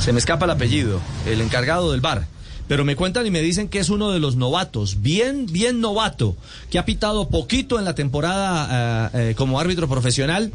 se 0.00 0.12
me 0.12 0.18
escapa 0.18 0.44
el 0.46 0.50
apellido 0.52 1.00
el 1.26 1.40
encargado 1.40 1.92
del 1.92 2.00
bar 2.00 2.26
pero 2.68 2.84
me 2.84 2.94
cuentan 2.94 3.26
y 3.26 3.30
me 3.32 3.42
dicen 3.42 3.68
que 3.68 3.80
es 3.80 3.88
uno 3.88 4.12
de 4.12 4.20
los 4.20 4.36
novatos, 4.36 5.02
bien, 5.02 5.46
bien 5.50 5.80
novato, 5.80 6.36
que 6.70 6.78
ha 6.78 6.84
pitado 6.84 7.28
poquito 7.28 7.80
en 7.80 7.84
la 7.84 7.96
temporada 7.96 9.10
eh, 9.12 9.30
eh, 9.30 9.34
como 9.34 9.58
árbitro 9.58 9.88
profesional 9.88 10.52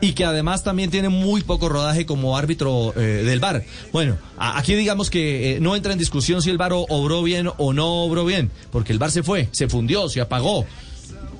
y 0.00 0.12
que 0.12 0.24
además 0.24 0.64
también 0.64 0.90
tiene 0.90 1.10
muy 1.10 1.42
poco 1.42 1.68
rodaje 1.68 2.06
como 2.06 2.38
árbitro 2.38 2.94
eh, 2.96 3.00
del 3.22 3.38
bar. 3.38 3.64
Bueno, 3.92 4.16
aquí 4.38 4.76
digamos 4.76 5.10
que 5.10 5.58
no 5.60 5.76
entra 5.76 5.92
en 5.92 5.98
discusión 5.98 6.40
si 6.40 6.48
el 6.48 6.56
bar 6.56 6.72
o- 6.72 6.86
obró 6.88 7.22
bien 7.22 7.50
o 7.58 7.72
no 7.74 8.02
obró 8.02 8.24
bien, 8.24 8.50
porque 8.72 8.94
el 8.94 8.98
bar 8.98 9.10
se 9.10 9.22
fue, 9.22 9.50
se 9.52 9.68
fundió, 9.68 10.08
se 10.08 10.22
apagó. 10.22 10.64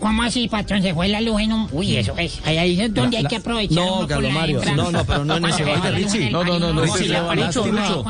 ¿Cómo 0.01 0.23
así, 0.23 0.49
patrón? 0.49 0.83
Se 0.83 0.95
fue 0.95 1.09
la 1.09 1.21
luz 1.21 1.41
en 1.41 1.53
un... 1.53 1.69
Uy, 1.73 1.97
eso 1.97 2.15
es... 2.17 2.41
Ahí, 2.45 2.57
ahí 2.59 2.81
es 2.81 2.95
donde 2.95 3.17
hay 3.19 3.25
que 3.25 3.37
aprovechar 3.37 3.75
No, 3.85 4.07
Carlos 4.07 4.33
Mario, 4.33 4.61
no, 4.77 4.91
no, 4.93 5.05
pero 5.05 5.25
no 5.25 5.37
en 5.37 5.45
ese 5.47 5.63
en 5.63 5.85
el 5.85 6.33
No, 6.33 6.45
no, 6.45 6.59
no, 6.59 6.73
no, 6.73 6.85
no 6.85 6.85
es 6.85 7.57
uno. 7.57 8.05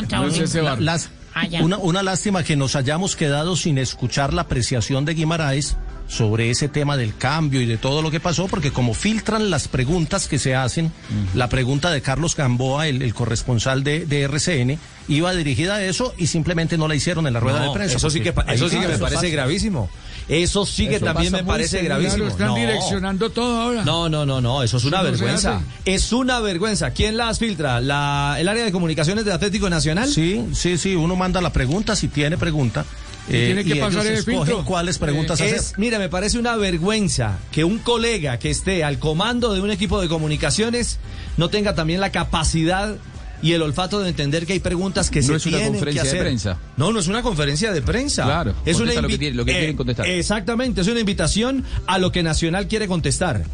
ese 0.44 0.60
bar. 0.60 0.80
Las- 0.80 1.10
Ah, 1.34 1.46
una, 1.60 1.76
una 1.78 2.02
lástima 2.02 2.42
que 2.42 2.56
nos 2.56 2.74
hayamos 2.74 3.14
quedado 3.14 3.54
sin 3.54 3.78
escuchar 3.78 4.32
la 4.34 4.42
apreciación 4.42 5.04
de 5.04 5.14
Guimaraes 5.14 5.76
sobre 6.08 6.50
ese 6.50 6.68
tema 6.68 6.96
del 6.96 7.14
cambio 7.16 7.60
y 7.60 7.66
de 7.66 7.76
todo 7.76 8.02
lo 8.02 8.10
que 8.10 8.18
pasó, 8.18 8.48
porque 8.48 8.72
como 8.72 8.92
filtran 8.92 9.48
las 9.50 9.68
preguntas 9.68 10.26
que 10.26 10.38
se 10.40 10.56
hacen, 10.56 10.90
la 11.34 11.48
pregunta 11.48 11.90
de 11.92 12.00
Carlos 12.02 12.34
Gamboa, 12.34 12.88
el, 12.88 13.02
el 13.02 13.14
corresponsal 13.14 13.84
de, 13.84 14.04
de 14.06 14.22
RCN, 14.22 14.78
iba 15.06 15.32
dirigida 15.34 15.76
a 15.76 15.84
eso 15.84 16.12
y 16.18 16.26
simplemente 16.26 16.76
no 16.76 16.88
la 16.88 16.96
hicieron 16.96 17.26
en 17.28 17.34
la 17.34 17.40
rueda 17.40 17.60
No, 17.60 17.66
de 17.66 17.72
prensa. 17.78 17.98
Eso 17.98 18.10
sí 18.10 18.20
que, 18.20 18.34
eso 18.48 18.68
sí 18.68 18.80
que 18.80 18.88
me 18.88 18.98
parece 18.98 19.30
gravísimo. 19.30 19.88
Eso 20.28 20.66
sí 20.66 20.88
que 20.88 20.96
Eso 20.96 21.06
también 21.06 21.32
me 21.32 21.42
parece 21.42 21.82
gravísimo. 21.82 22.24
lo 22.24 22.28
están 22.30 22.48
No. 22.48 22.54
direccionando 22.56 23.30
todo 23.30 23.60
ahora. 23.60 23.84
No, 23.84 24.08
no, 24.10 24.26
no, 24.26 24.40
no, 24.40 24.62
eso 24.62 24.76
es 24.76 24.84
una 24.84 24.98
Eso 25.00 25.10
vergüenza. 25.10 25.60
Es 25.86 26.12
una 26.12 26.40
vergüenza. 26.40 26.90
¿Quién 26.90 27.16
las 27.16 27.38
filtra? 27.38 27.80
¿La, 27.80 28.36
¿El 28.38 28.46
área 28.48 28.64
de 28.64 28.70
comunicaciones 28.72 29.24
del 29.24 29.32
Atlético 29.34 29.70
Nacional? 29.70 30.08
Sí, 30.08 30.44
sí, 30.52 30.76
sí, 30.76 30.94
uno 30.96 31.16
manda 31.16 31.40
la 31.40 31.50
pregunta 31.52 31.96
si 31.96 32.08
tiene 32.08 32.36
pregunta. 32.36 32.84
eh, 33.30 33.46
tiene 33.54 33.62
que 33.64 33.76
y 33.76 33.80
pasar 33.80 34.06
ellos 34.06 34.18
el 34.18 34.24
filtro. 34.24 34.64
cuáles 34.64 34.98
preguntas 34.98 35.40
hacer. 35.40 35.54
Es, 35.54 35.74
mira, 35.76 35.98
me 35.98 36.08
parece 36.08 36.38
una 36.38 36.56
vergüenza 36.56 37.38
que 37.52 37.62
un 37.64 37.78
colega 37.78 38.38
que 38.38 38.48
esté 38.50 38.84
al 38.84 38.98
comando 38.98 39.52
de 39.52 39.60
un 39.60 39.70
equipo 39.70 40.00
de 40.00 40.08
comunicaciones 40.08 40.98
no 41.36 41.48
tenga 41.50 41.74
también 41.74 42.00
la 42.00 42.10
capacidad 42.10 42.96
y 43.42 43.52
el 43.52 43.62
olfato 43.62 44.00
de 44.00 44.08
entender 44.08 44.46
que 44.46 44.54
hay 44.54 44.58
preguntas 44.60 45.10
que 45.10 45.20
No 45.20 45.26
se 45.26 45.36
es 45.36 45.46
una 45.46 45.60
conferencia 45.66 46.02
que 46.02 46.08
de 46.12 46.20
prensa. 46.20 46.58
No, 46.76 46.92
no 46.92 46.98
es 47.00 47.06
una 47.06 47.22
conferencia 47.22 47.72
de 47.72 47.82
prensa. 47.82 48.24
Claro, 48.24 48.54
es 48.64 48.80
una 48.80 48.92
lo 49.00 49.08
que 49.08 49.18
tiene- 49.18 49.36
lo 49.36 49.44
que 49.44 49.52
quieren 49.52 49.76
contestar. 49.76 50.06
Exactamente, 50.08 50.80
es 50.80 50.88
una 50.88 51.00
invitación 51.00 51.64
a 51.86 51.98
lo 51.98 52.10
que 52.12 52.22
Nacional 52.22 52.66
quiere 52.68 52.88
contestar. 52.88 53.44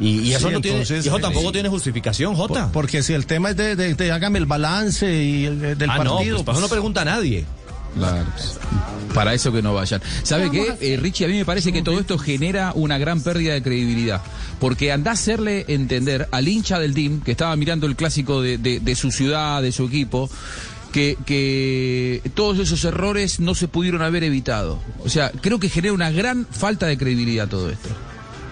Y, 0.00 0.20
y 0.20 0.32
eso 0.34 0.46
Sí, 0.48 0.54
no 0.54 0.60
tiene, 0.60 0.78
y 0.78 0.82
eso 0.82 0.94
eh, 0.94 1.20
tampoco 1.20 1.46
sí. 1.48 1.52
tiene 1.54 1.68
justificación, 1.68 2.36
Jota. 2.36 2.64
Por- 2.66 2.72
porque 2.84 3.02
si 3.02 3.14
el 3.14 3.26
tema 3.26 3.50
es 3.50 3.56
de, 3.56 3.74
de- 3.74 3.94
de 3.94 4.12
hágame 4.12 4.38
el 4.38 4.46
balance 4.46 5.12
y 5.24 5.46
el, 5.46 5.64
eh, 5.64 5.74
del 5.74 5.90
ah, 5.90 5.98
no, 6.04 6.14
partido. 6.14 6.36
pues, 6.36 6.44
para 6.46 6.58
eso 6.58 6.66
no 6.66 6.70
pregunta 6.70 7.02
a 7.02 7.04
nadie. 7.04 7.44
Claro. 7.98 8.26
Para 9.14 9.34
eso 9.34 9.50
que 9.52 9.62
no 9.62 9.74
vayan. 9.74 10.00
¿Sabe 10.22 10.50
qué, 10.50 10.74
eh, 10.80 10.96
Richie? 10.96 11.24
A 11.24 11.28
mí 11.28 11.36
me 11.38 11.44
parece 11.44 11.72
que 11.72 11.82
todo 11.82 11.98
esto 11.98 12.18
genera 12.18 12.72
una 12.74 12.98
gran 12.98 13.20
pérdida 13.22 13.54
de 13.54 13.62
credibilidad. 13.62 14.22
Porque 14.60 14.92
anda 14.92 15.10
a 15.12 15.14
hacerle 15.14 15.64
entender 15.68 16.28
al 16.30 16.46
hincha 16.46 16.78
del 16.78 16.94
DIM, 16.94 17.20
que 17.22 17.30
estaba 17.32 17.54
mirando 17.56 17.86
el 17.86 17.96
clásico 17.96 18.42
de, 18.42 18.58
de- 18.58 18.80
de 18.80 18.94
su 18.94 19.10
ciudad, 19.10 19.62
de 19.62 19.72
su 19.72 19.86
equipo, 19.86 20.28
que, 20.92 21.16
que 21.26 22.22
todos 22.34 22.58
esos 22.58 22.84
errores 22.84 23.40
no 23.40 23.54
se 23.54 23.68
pudieron 23.68 24.02
haber 24.02 24.24
evitado. 24.24 24.78
O 25.04 25.08
sea, 25.08 25.30
creo 25.30 25.58
que 25.58 25.68
genera 25.68 25.94
una 25.94 26.10
gran 26.10 26.46
falta 26.50 26.86
de 26.86 26.96
credibilidad 26.98 27.48
todo 27.48 27.70
esto. 27.70 27.88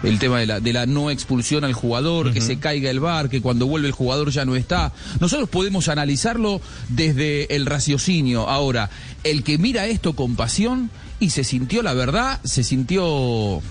El 0.03 0.19
tema 0.19 0.39
de 0.41 0.47
la, 0.47 0.61
de 0.61 0.73
la 0.73 0.87
no 0.87 1.11
expulsión 1.11 1.65
al 1.65 1.73
jugador, 1.73 2.33
que 2.33 2.41
se 2.41 2.59
caiga 2.59 2.91
el 2.91 3.01
bar, 3.01 3.29
que 3.29 3.41
cuando 3.41 3.67
vuelve 3.67 3.89
el 3.89 3.93
jugador 3.95 4.31
ya 4.31 4.45
no 4.45 4.55
está. 4.55 4.93
Nosotros 5.21 5.49
podemos 5.49 5.89
analizarlo 5.89 6.61
desde 6.89 7.57
el 7.57 7.67
raciocinio. 7.67 8.49
Ahora, 8.49 8.91
el 9.25 9.43
que 9.43 9.59
mira 9.59 9.87
esto 9.87 10.15
con 10.15 10.37
pasión 10.37 10.91
y 11.19 11.31
se 11.31 11.45
sintió, 11.45 11.83
la 11.83 11.95
verdad, 11.95 12.41
se 12.45 12.63
sintió 12.63 13.63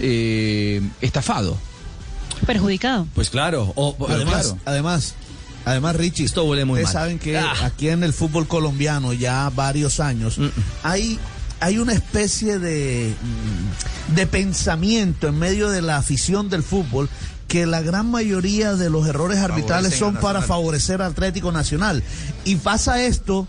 eh, 0.00 0.80
estafado. 1.00 1.58
Perjudicado. 2.46 3.06
Pues 3.14 3.30
claro. 3.30 3.72
o- 3.74 3.94
Pero 3.96 4.14
Además, 4.14 4.42
claro. 4.46 4.58
además, 4.64 5.14
además, 5.64 5.96
Richie, 5.96 6.24
Esto 6.24 6.44
huele 6.44 6.64
muy 6.64 6.80
ustedes 6.80 6.94
mal. 6.94 7.02
saben 7.02 7.18
que 7.18 7.36
Ah. 7.38 7.52
aquí 7.62 7.88
en 7.88 8.02
el 8.04 8.12
fútbol 8.12 8.46
colombiano 8.46 9.12
ya 9.12 9.50
varios 9.54 10.00
años 10.00 10.38
hay 10.82 11.18
hay 11.64 11.78
una 11.78 11.92
especie 11.94 12.58
de 12.58 13.14
mm, 14.10 14.14
de 14.14 14.26
pensamiento 14.26 15.28
en 15.28 15.38
medio 15.38 15.70
de 15.70 15.82
la 15.82 15.96
afición 15.96 16.48
del 16.50 16.62
fútbol 16.62 17.08
que 17.48 17.66
la 17.66 17.80
gran 17.82 18.10
mayoría 18.10 18.74
de 18.74 18.90
los 18.90 19.06
errores 19.06 19.38
arbitrales 19.38 19.94
Favorecen 19.94 20.14
son 20.14 20.22
para 20.22 20.42
favorecer 20.42 21.02
al 21.02 21.12
Atlético 21.12 21.52
Nacional 21.52 22.02
y 22.44 22.56
pasa 22.56 23.02
esto 23.04 23.46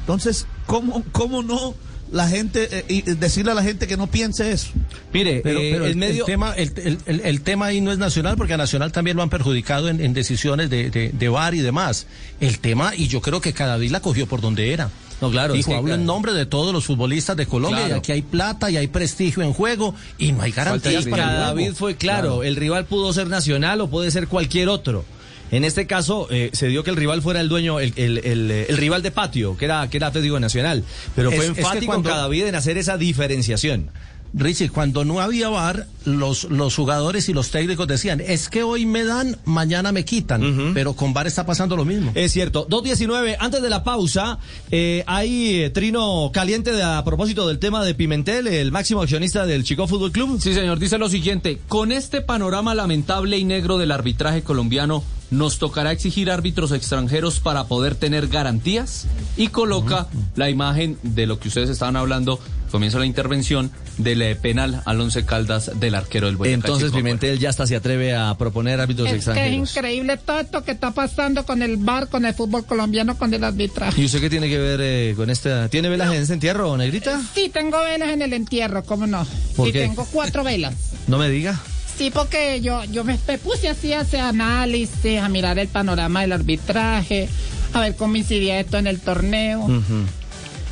entonces 0.00 0.46
cómo 0.66 1.02
cómo 1.12 1.42
no 1.42 1.74
la 2.12 2.28
gente 2.28 2.68
eh, 2.70 2.84
y 2.88 3.02
decirle 3.02 3.50
a 3.52 3.54
la 3.54 3.62
gente 3.62 3.86
que 3.88 3.96
no 3.96 4.06
piense 4.06 4.52
eso 4.52 4.68
Mire, 5.12 5.40
Pero, 5.42 5.58
eh, 5.60 5.70
pero 5.72 5.84
el 5.86 5.90
el, 5.92 5.96
medio... 5.96 6.22
el 6.24 6.26
tema, 6.26 6.52
el, 6.54 6.72
el- 6.76 6.98
el- 7.06 7.20
el 7.20 7.40
tema 7.40 7.66
ahí 7.66 7.80
no 7.80 7.90
es 7.92 7.98
nacional, 7.98 8.36
porque 8.36 8.54
a 8.54 8.56
Nacional 8.56 8.92
también 8.92 9.16
lo 9.16 9.22
han 9.22 9.30
perjudicado 9.30 9.88
en, 9.88 10.00
en 10.00 10.12
decisiones 10.12 10.70
de, 10.70 10.90
de, 10.90 11.10
de 11.12 11.28
VAR 11.28 11.54
y 11.54 11.60
demás. 11.60 12.06
El 12.40 12.58
tema, 12.60 12.94
y 12.94 13.06
yo 13.08 13.20
creo 13.20 13.40
que 13.40 13.52
cada 13.52 13.76
vez 13.78 13.90
la 13.92 14.00
cogió 14.00 14.26
por 14.26 14.40
donde 14.40 14.72
era. 14.72 14.90
No, 15.20 15.30
claro, 15.30 15.54
es 15.54 15.58
Dijo, 15.58 15.70
que, 15.70 15.76
hablo 15.76 15.94
en 15.94 16.04
nombre 16.04 16.32
de 16.32 16.44
todos 16.46 16.72
los 16.72 16.84
futbolistas 16.84 17.36
de 17.36 17.46
Colombia, 17.46 17.78
Claro. 17.80 17.94
y 17.96 17.98
aquí 17.98 18.12
hay 18.12 18.22
plata 18.22 18.70
y 18.70 18.76
hay 18.76 18.88
prestigio 18.88 19.42
en 19.42 19.52
juego, 19.52 19.94
y 20.18 20.32
no 20.32 20.42
hay 20.42 20.50
garantías 20.52 21.04
para 21.06 21.22
el 21.22 21.28
Cada 21.28 21.44
juego. 21.52 21.60
David 21.60 21.72
fue 21.76 21.96
claro, 21.96 22.42
el 22.42 22.56
rival 22.56 22.84
pudo 22.86 23.12
ser 23.12 23.28
nacional 23.28 23.80
o 23.80 23.88
puede 23.88 24.10
ser 24.10 24.28
cualquier 24.28 24.68
otro. 24.68 25.04
En 25.50 25.62
este 25.62 25.86
caso 25.86 26.26
eh, 26.30 26.50
se 26.52 26.66
dio 26.66 26.82
que 26.82 26.90
el 26.90 26.96
rival 26.96 27.22
fuera 27.22 27.40
el 27.40 27.48
dueño, 27.48 27.78
el, 27.78 27.92
el- 27.96 28.18
el, 28.18 28.50
eh, 28.50 28.66
el 28.68 28.76
rival 28.76 29.02
de 29.02 29.12
patio, 29.12 29.56
que 29.56 29.66
era, 29.66 29.88
que 29.88 29.98
era 29.98 30.08
Atlético 30.08 30.40
Nacional. 30.40 30.82
Pero 31.14 31.30
fue 31.30 31.44
Es- 31.44 31.50
es 31.50 31.54
que 31.54 31.60
enfático 31.60 31.86
cuando- 31.92 32.08
cada 32.10 32.26
vida 32.28 32.48
en 32.48 32.54
hacer 32.56 32.76
esa 32.76 32.96
diferenciación. 32.96 33.90
Richie, 34.36 34.68
cuando 34.68 35.04
no 35.04 35.20
había 35.20 35.48
VAR, 35.48 35.86
los, 36.04 36.44
los 36.44 36.74
jugadores 36.74 37.28
y 37.28 37.32
los 37.32 37.50
técnicos 37.50 37.86
decían, 37.86 38.20
es 38.20 38.48
que 38.48 38.62
hoy 38.64 38.84
me 38.84 39.04
dan, 39.04 39.38
mañana 39.44 39.92
me 39.92 40.04
quitan, 40.04 40.72
pero 40.74 40.94
con 40.94 41.14
VAR 41.14 41.26
está 41.28 41.46
pasando 41.46 41.76
lo 41.76 41.84
mismo. 41.84 42.10
Es 42.14 42.32
cierto. 42.32 42.66
2.19, 42.68 43.36
antes 43.38 43.62
de 43.62 43.70
la 43.70 43.84
pausa, 43.84 44.38
eh, 44.72 45.04
hay 45.06 45.62
eh, 45.62 45.70
trino 45.70 46.30
caliente 46.32 46.72
de- 46.72 46.82
a 46.82 47.04
propósito 47.04 47.46
del 47.46 47.58
tema 47.60 47.84
de 47.84 47.94
Pimentel, 47.94 48.48
el 48.48 48.72
máximo 48.72 49.02
accionista 49.02 49.46
del 49.46 49.62
Chico 49.64 49.86
Fútbol 49.86 50.10
Club. 50.12 50.40
Sí, 50.40 50.52
señor, 50.52 50.78
dice 50.80 50.98
lo 50.98 51.08
siguiente, 51.08 51.60
con 51.68 51.92
este 51.92 52.20
panorama 52.20 52.74
lamentable 52.74 53.38
y 53.38 53.44
negro 53.44 53.78
del 53.78 53.92
arbitraje 53.92 54.42
colombiano, 54.42 55.04
¿nos 55.30 55.58
tocará 55.58 55.92
exigir 55.92 56.30
árbitros 56.30 56.72
extranjeros 56.72 57.40
para 57.40 57.64
poder 57.68 57.94
tener 57.94 58.28
garantías? 58.28 59.06
Y 59.36 59.48
coloca 59.48 60.08
la 60.36 60.50
imagen 60.50 60.98
de 61.02 61.26
lo 61.26 61.38
que 61.38 61.48
ustedes 61.48 61.70
estaban 61.70 61.96
hablando, 61.96 62.38
comienza 62.74 62.98
la 62.98 63.06
intervención 63.06 63.70
del 63.98 64.20
eh, 64.20 64.34
penal 64.34 64.82
al 64.84 65.00
Once 65.00 65.24
Caldas 65.24 65.70
del 65.78 65.94
arquero 65.94 66.26
del 66.26 66.34
Boyacá 66.36 66.54
Entonces 66.56 66.86
Chico. 66.88 66.96
Pimentel 66.96 67.38
ya 67.38 67.48
hasta 67.50 67.68
se 67.68 67.76
atreve 67.76 68.16
a 68.16 68.34
proponer 68.36 68.80
árbitros 68.80 69.06
Es 69.06 69.12
que 69.12 69.18
es 69.20 69.26
extranjeros. 69.28 69.70
increíble 69.70 70.16
todo 70.16 70.40
esto 70.40 70.64
que 70.64 70.72
está 70.72 70.90
pasando 70.90 71.46
con 71.46 71.62
el 71.62 71.76
bar, 71.76 72.08
con 72.08 72.24
el 72.24 72.34
fútbol 72.34 72.66
colombiano, 72.66 73.16
con 73.16 73.32
el 73.32 73.44
arbitraje. 73.44 74.00
¿Y 74.00 74.06
usted 74.06 74.20
qué 74.20 74.28
tiene 74.28 74.48
que 74.48 74.58
ver 74.58 74.80
eh, 74.82 75.14
con 75.16 75.30
esta? 75.30 75.68
¿Tiene 75.68 75.88
velas 75.88 76.12
en 76.12 76.22
este 76.22 76.34
entierro, 76.34 76.76
negrita? 76.76 77.20
Sí, 77.32 77.48
tengo 77.48 77.78
velas 77.78 78.08
en 78.08 78.22
el 78.22 78.32
entierro, 78.32 78.82
¿cómo 78.82 79.06
no? 79.06 79.24
¿Por 79.54 79.68
y 79.68 79.72
qué? 79.72 79.82
tengo 79.82 80.04
cuatro 80.10 80.42
velas. 80.42 80.74
No 81.06 81.16
me 81.16 81.28
diga. 81.28 81.60
Sí, 81.96 82.10
porque 82.12 82.60
yo, 82.60 82.82
yo 82.86 83.04
me, 83.04 83.16
me 83.28 83.38
puse 83.38 83.68
así 83.68 83.92
a 83.92 84.00
hacer 84.00 84.18
análisis, 84.18 85.20
a 85.20 85.28
mirar 85.28 85.60
el 85.60 85.68
panorama 85.68 86.22
del 86.22 86.32
arbitraje, 86.32 87.28
a 87.72 87.78
ver 87.80 87.94
cómo 87.94 88.16
incidía 88.16 88.58
esto 88.58 88.78
en 88.78 88.88
el 88.88 88.98
torneo. 88.98 89.68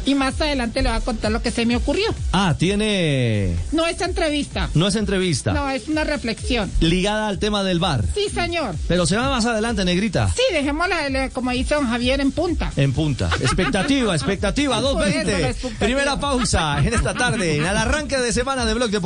Y 0.05 0.15
más 0.15 0.41
adelante 0.41 0.83
le 0.83 0.89
voy 0.89 0.99
a 0.99 1.01
contar 1.01 1.31
lo 1.33 1.43
que 1.43 1.51
se 1.51 1.65
me 1.67 1.77
ocurrió. 1.77 2.07
Ah, 2.33 2.55
tiene... 2.59 3.57
No 3.73 3.87
es 3.87 4.01
entrevista. 4.01 4.69
No 4.75 4.89
es 4.89 4.97
entrevista. 4.97 5.53
No, 5.53 5.71
es 5.71 5.89
una 5.89 6.05
reflexión. 6.05 6.71
Ligada 6.81 7.29
al 7.29 7.39
tema 7.39 7.63
del 7.63 7.79
bar. 7.79 8.05
Sí, 8.15 8.29
señor. 8.33 8.75
Pero 8.89 9.07
se 9.07 9.17
va 9.17 9.29
más 9.31 9.47
adelante, 9.47 9.85
negrita. 9.85 10.29
Sí, 10.35 10.43
dejémosla, 10.53 11.07
eh, 11.09 11.31
como 11.33 11.51
dice 11.53 11.75
don 11.75 11.87
Javier, 11.87 12.21
en 12.21 12.33
punta. 12.33 12.73
En 12.77 12.93
punta. 12.93 13.31
Expectativa, 13.41 14.15
expectativa, 14.15 14.81
Por 14.81 15.07
eso, 15.07 15.19
la 15.19 15.25
2.20. 15.25 15.29
expectativa. 15.29 15.79
Primera 15.79 16.19
pausa 16.21 16.79
en 16.79 16.95
esta 16.95 17.15
tarde, 17.15 17.57
en 17.57 17.67
el 17.67 17.77
arranque 17.77 18.19
de 18.19 18.33
semana 18.33 18.65
de 18.65 18.75
Blog 18.75 18.91
Deportivo. 18.91 19.03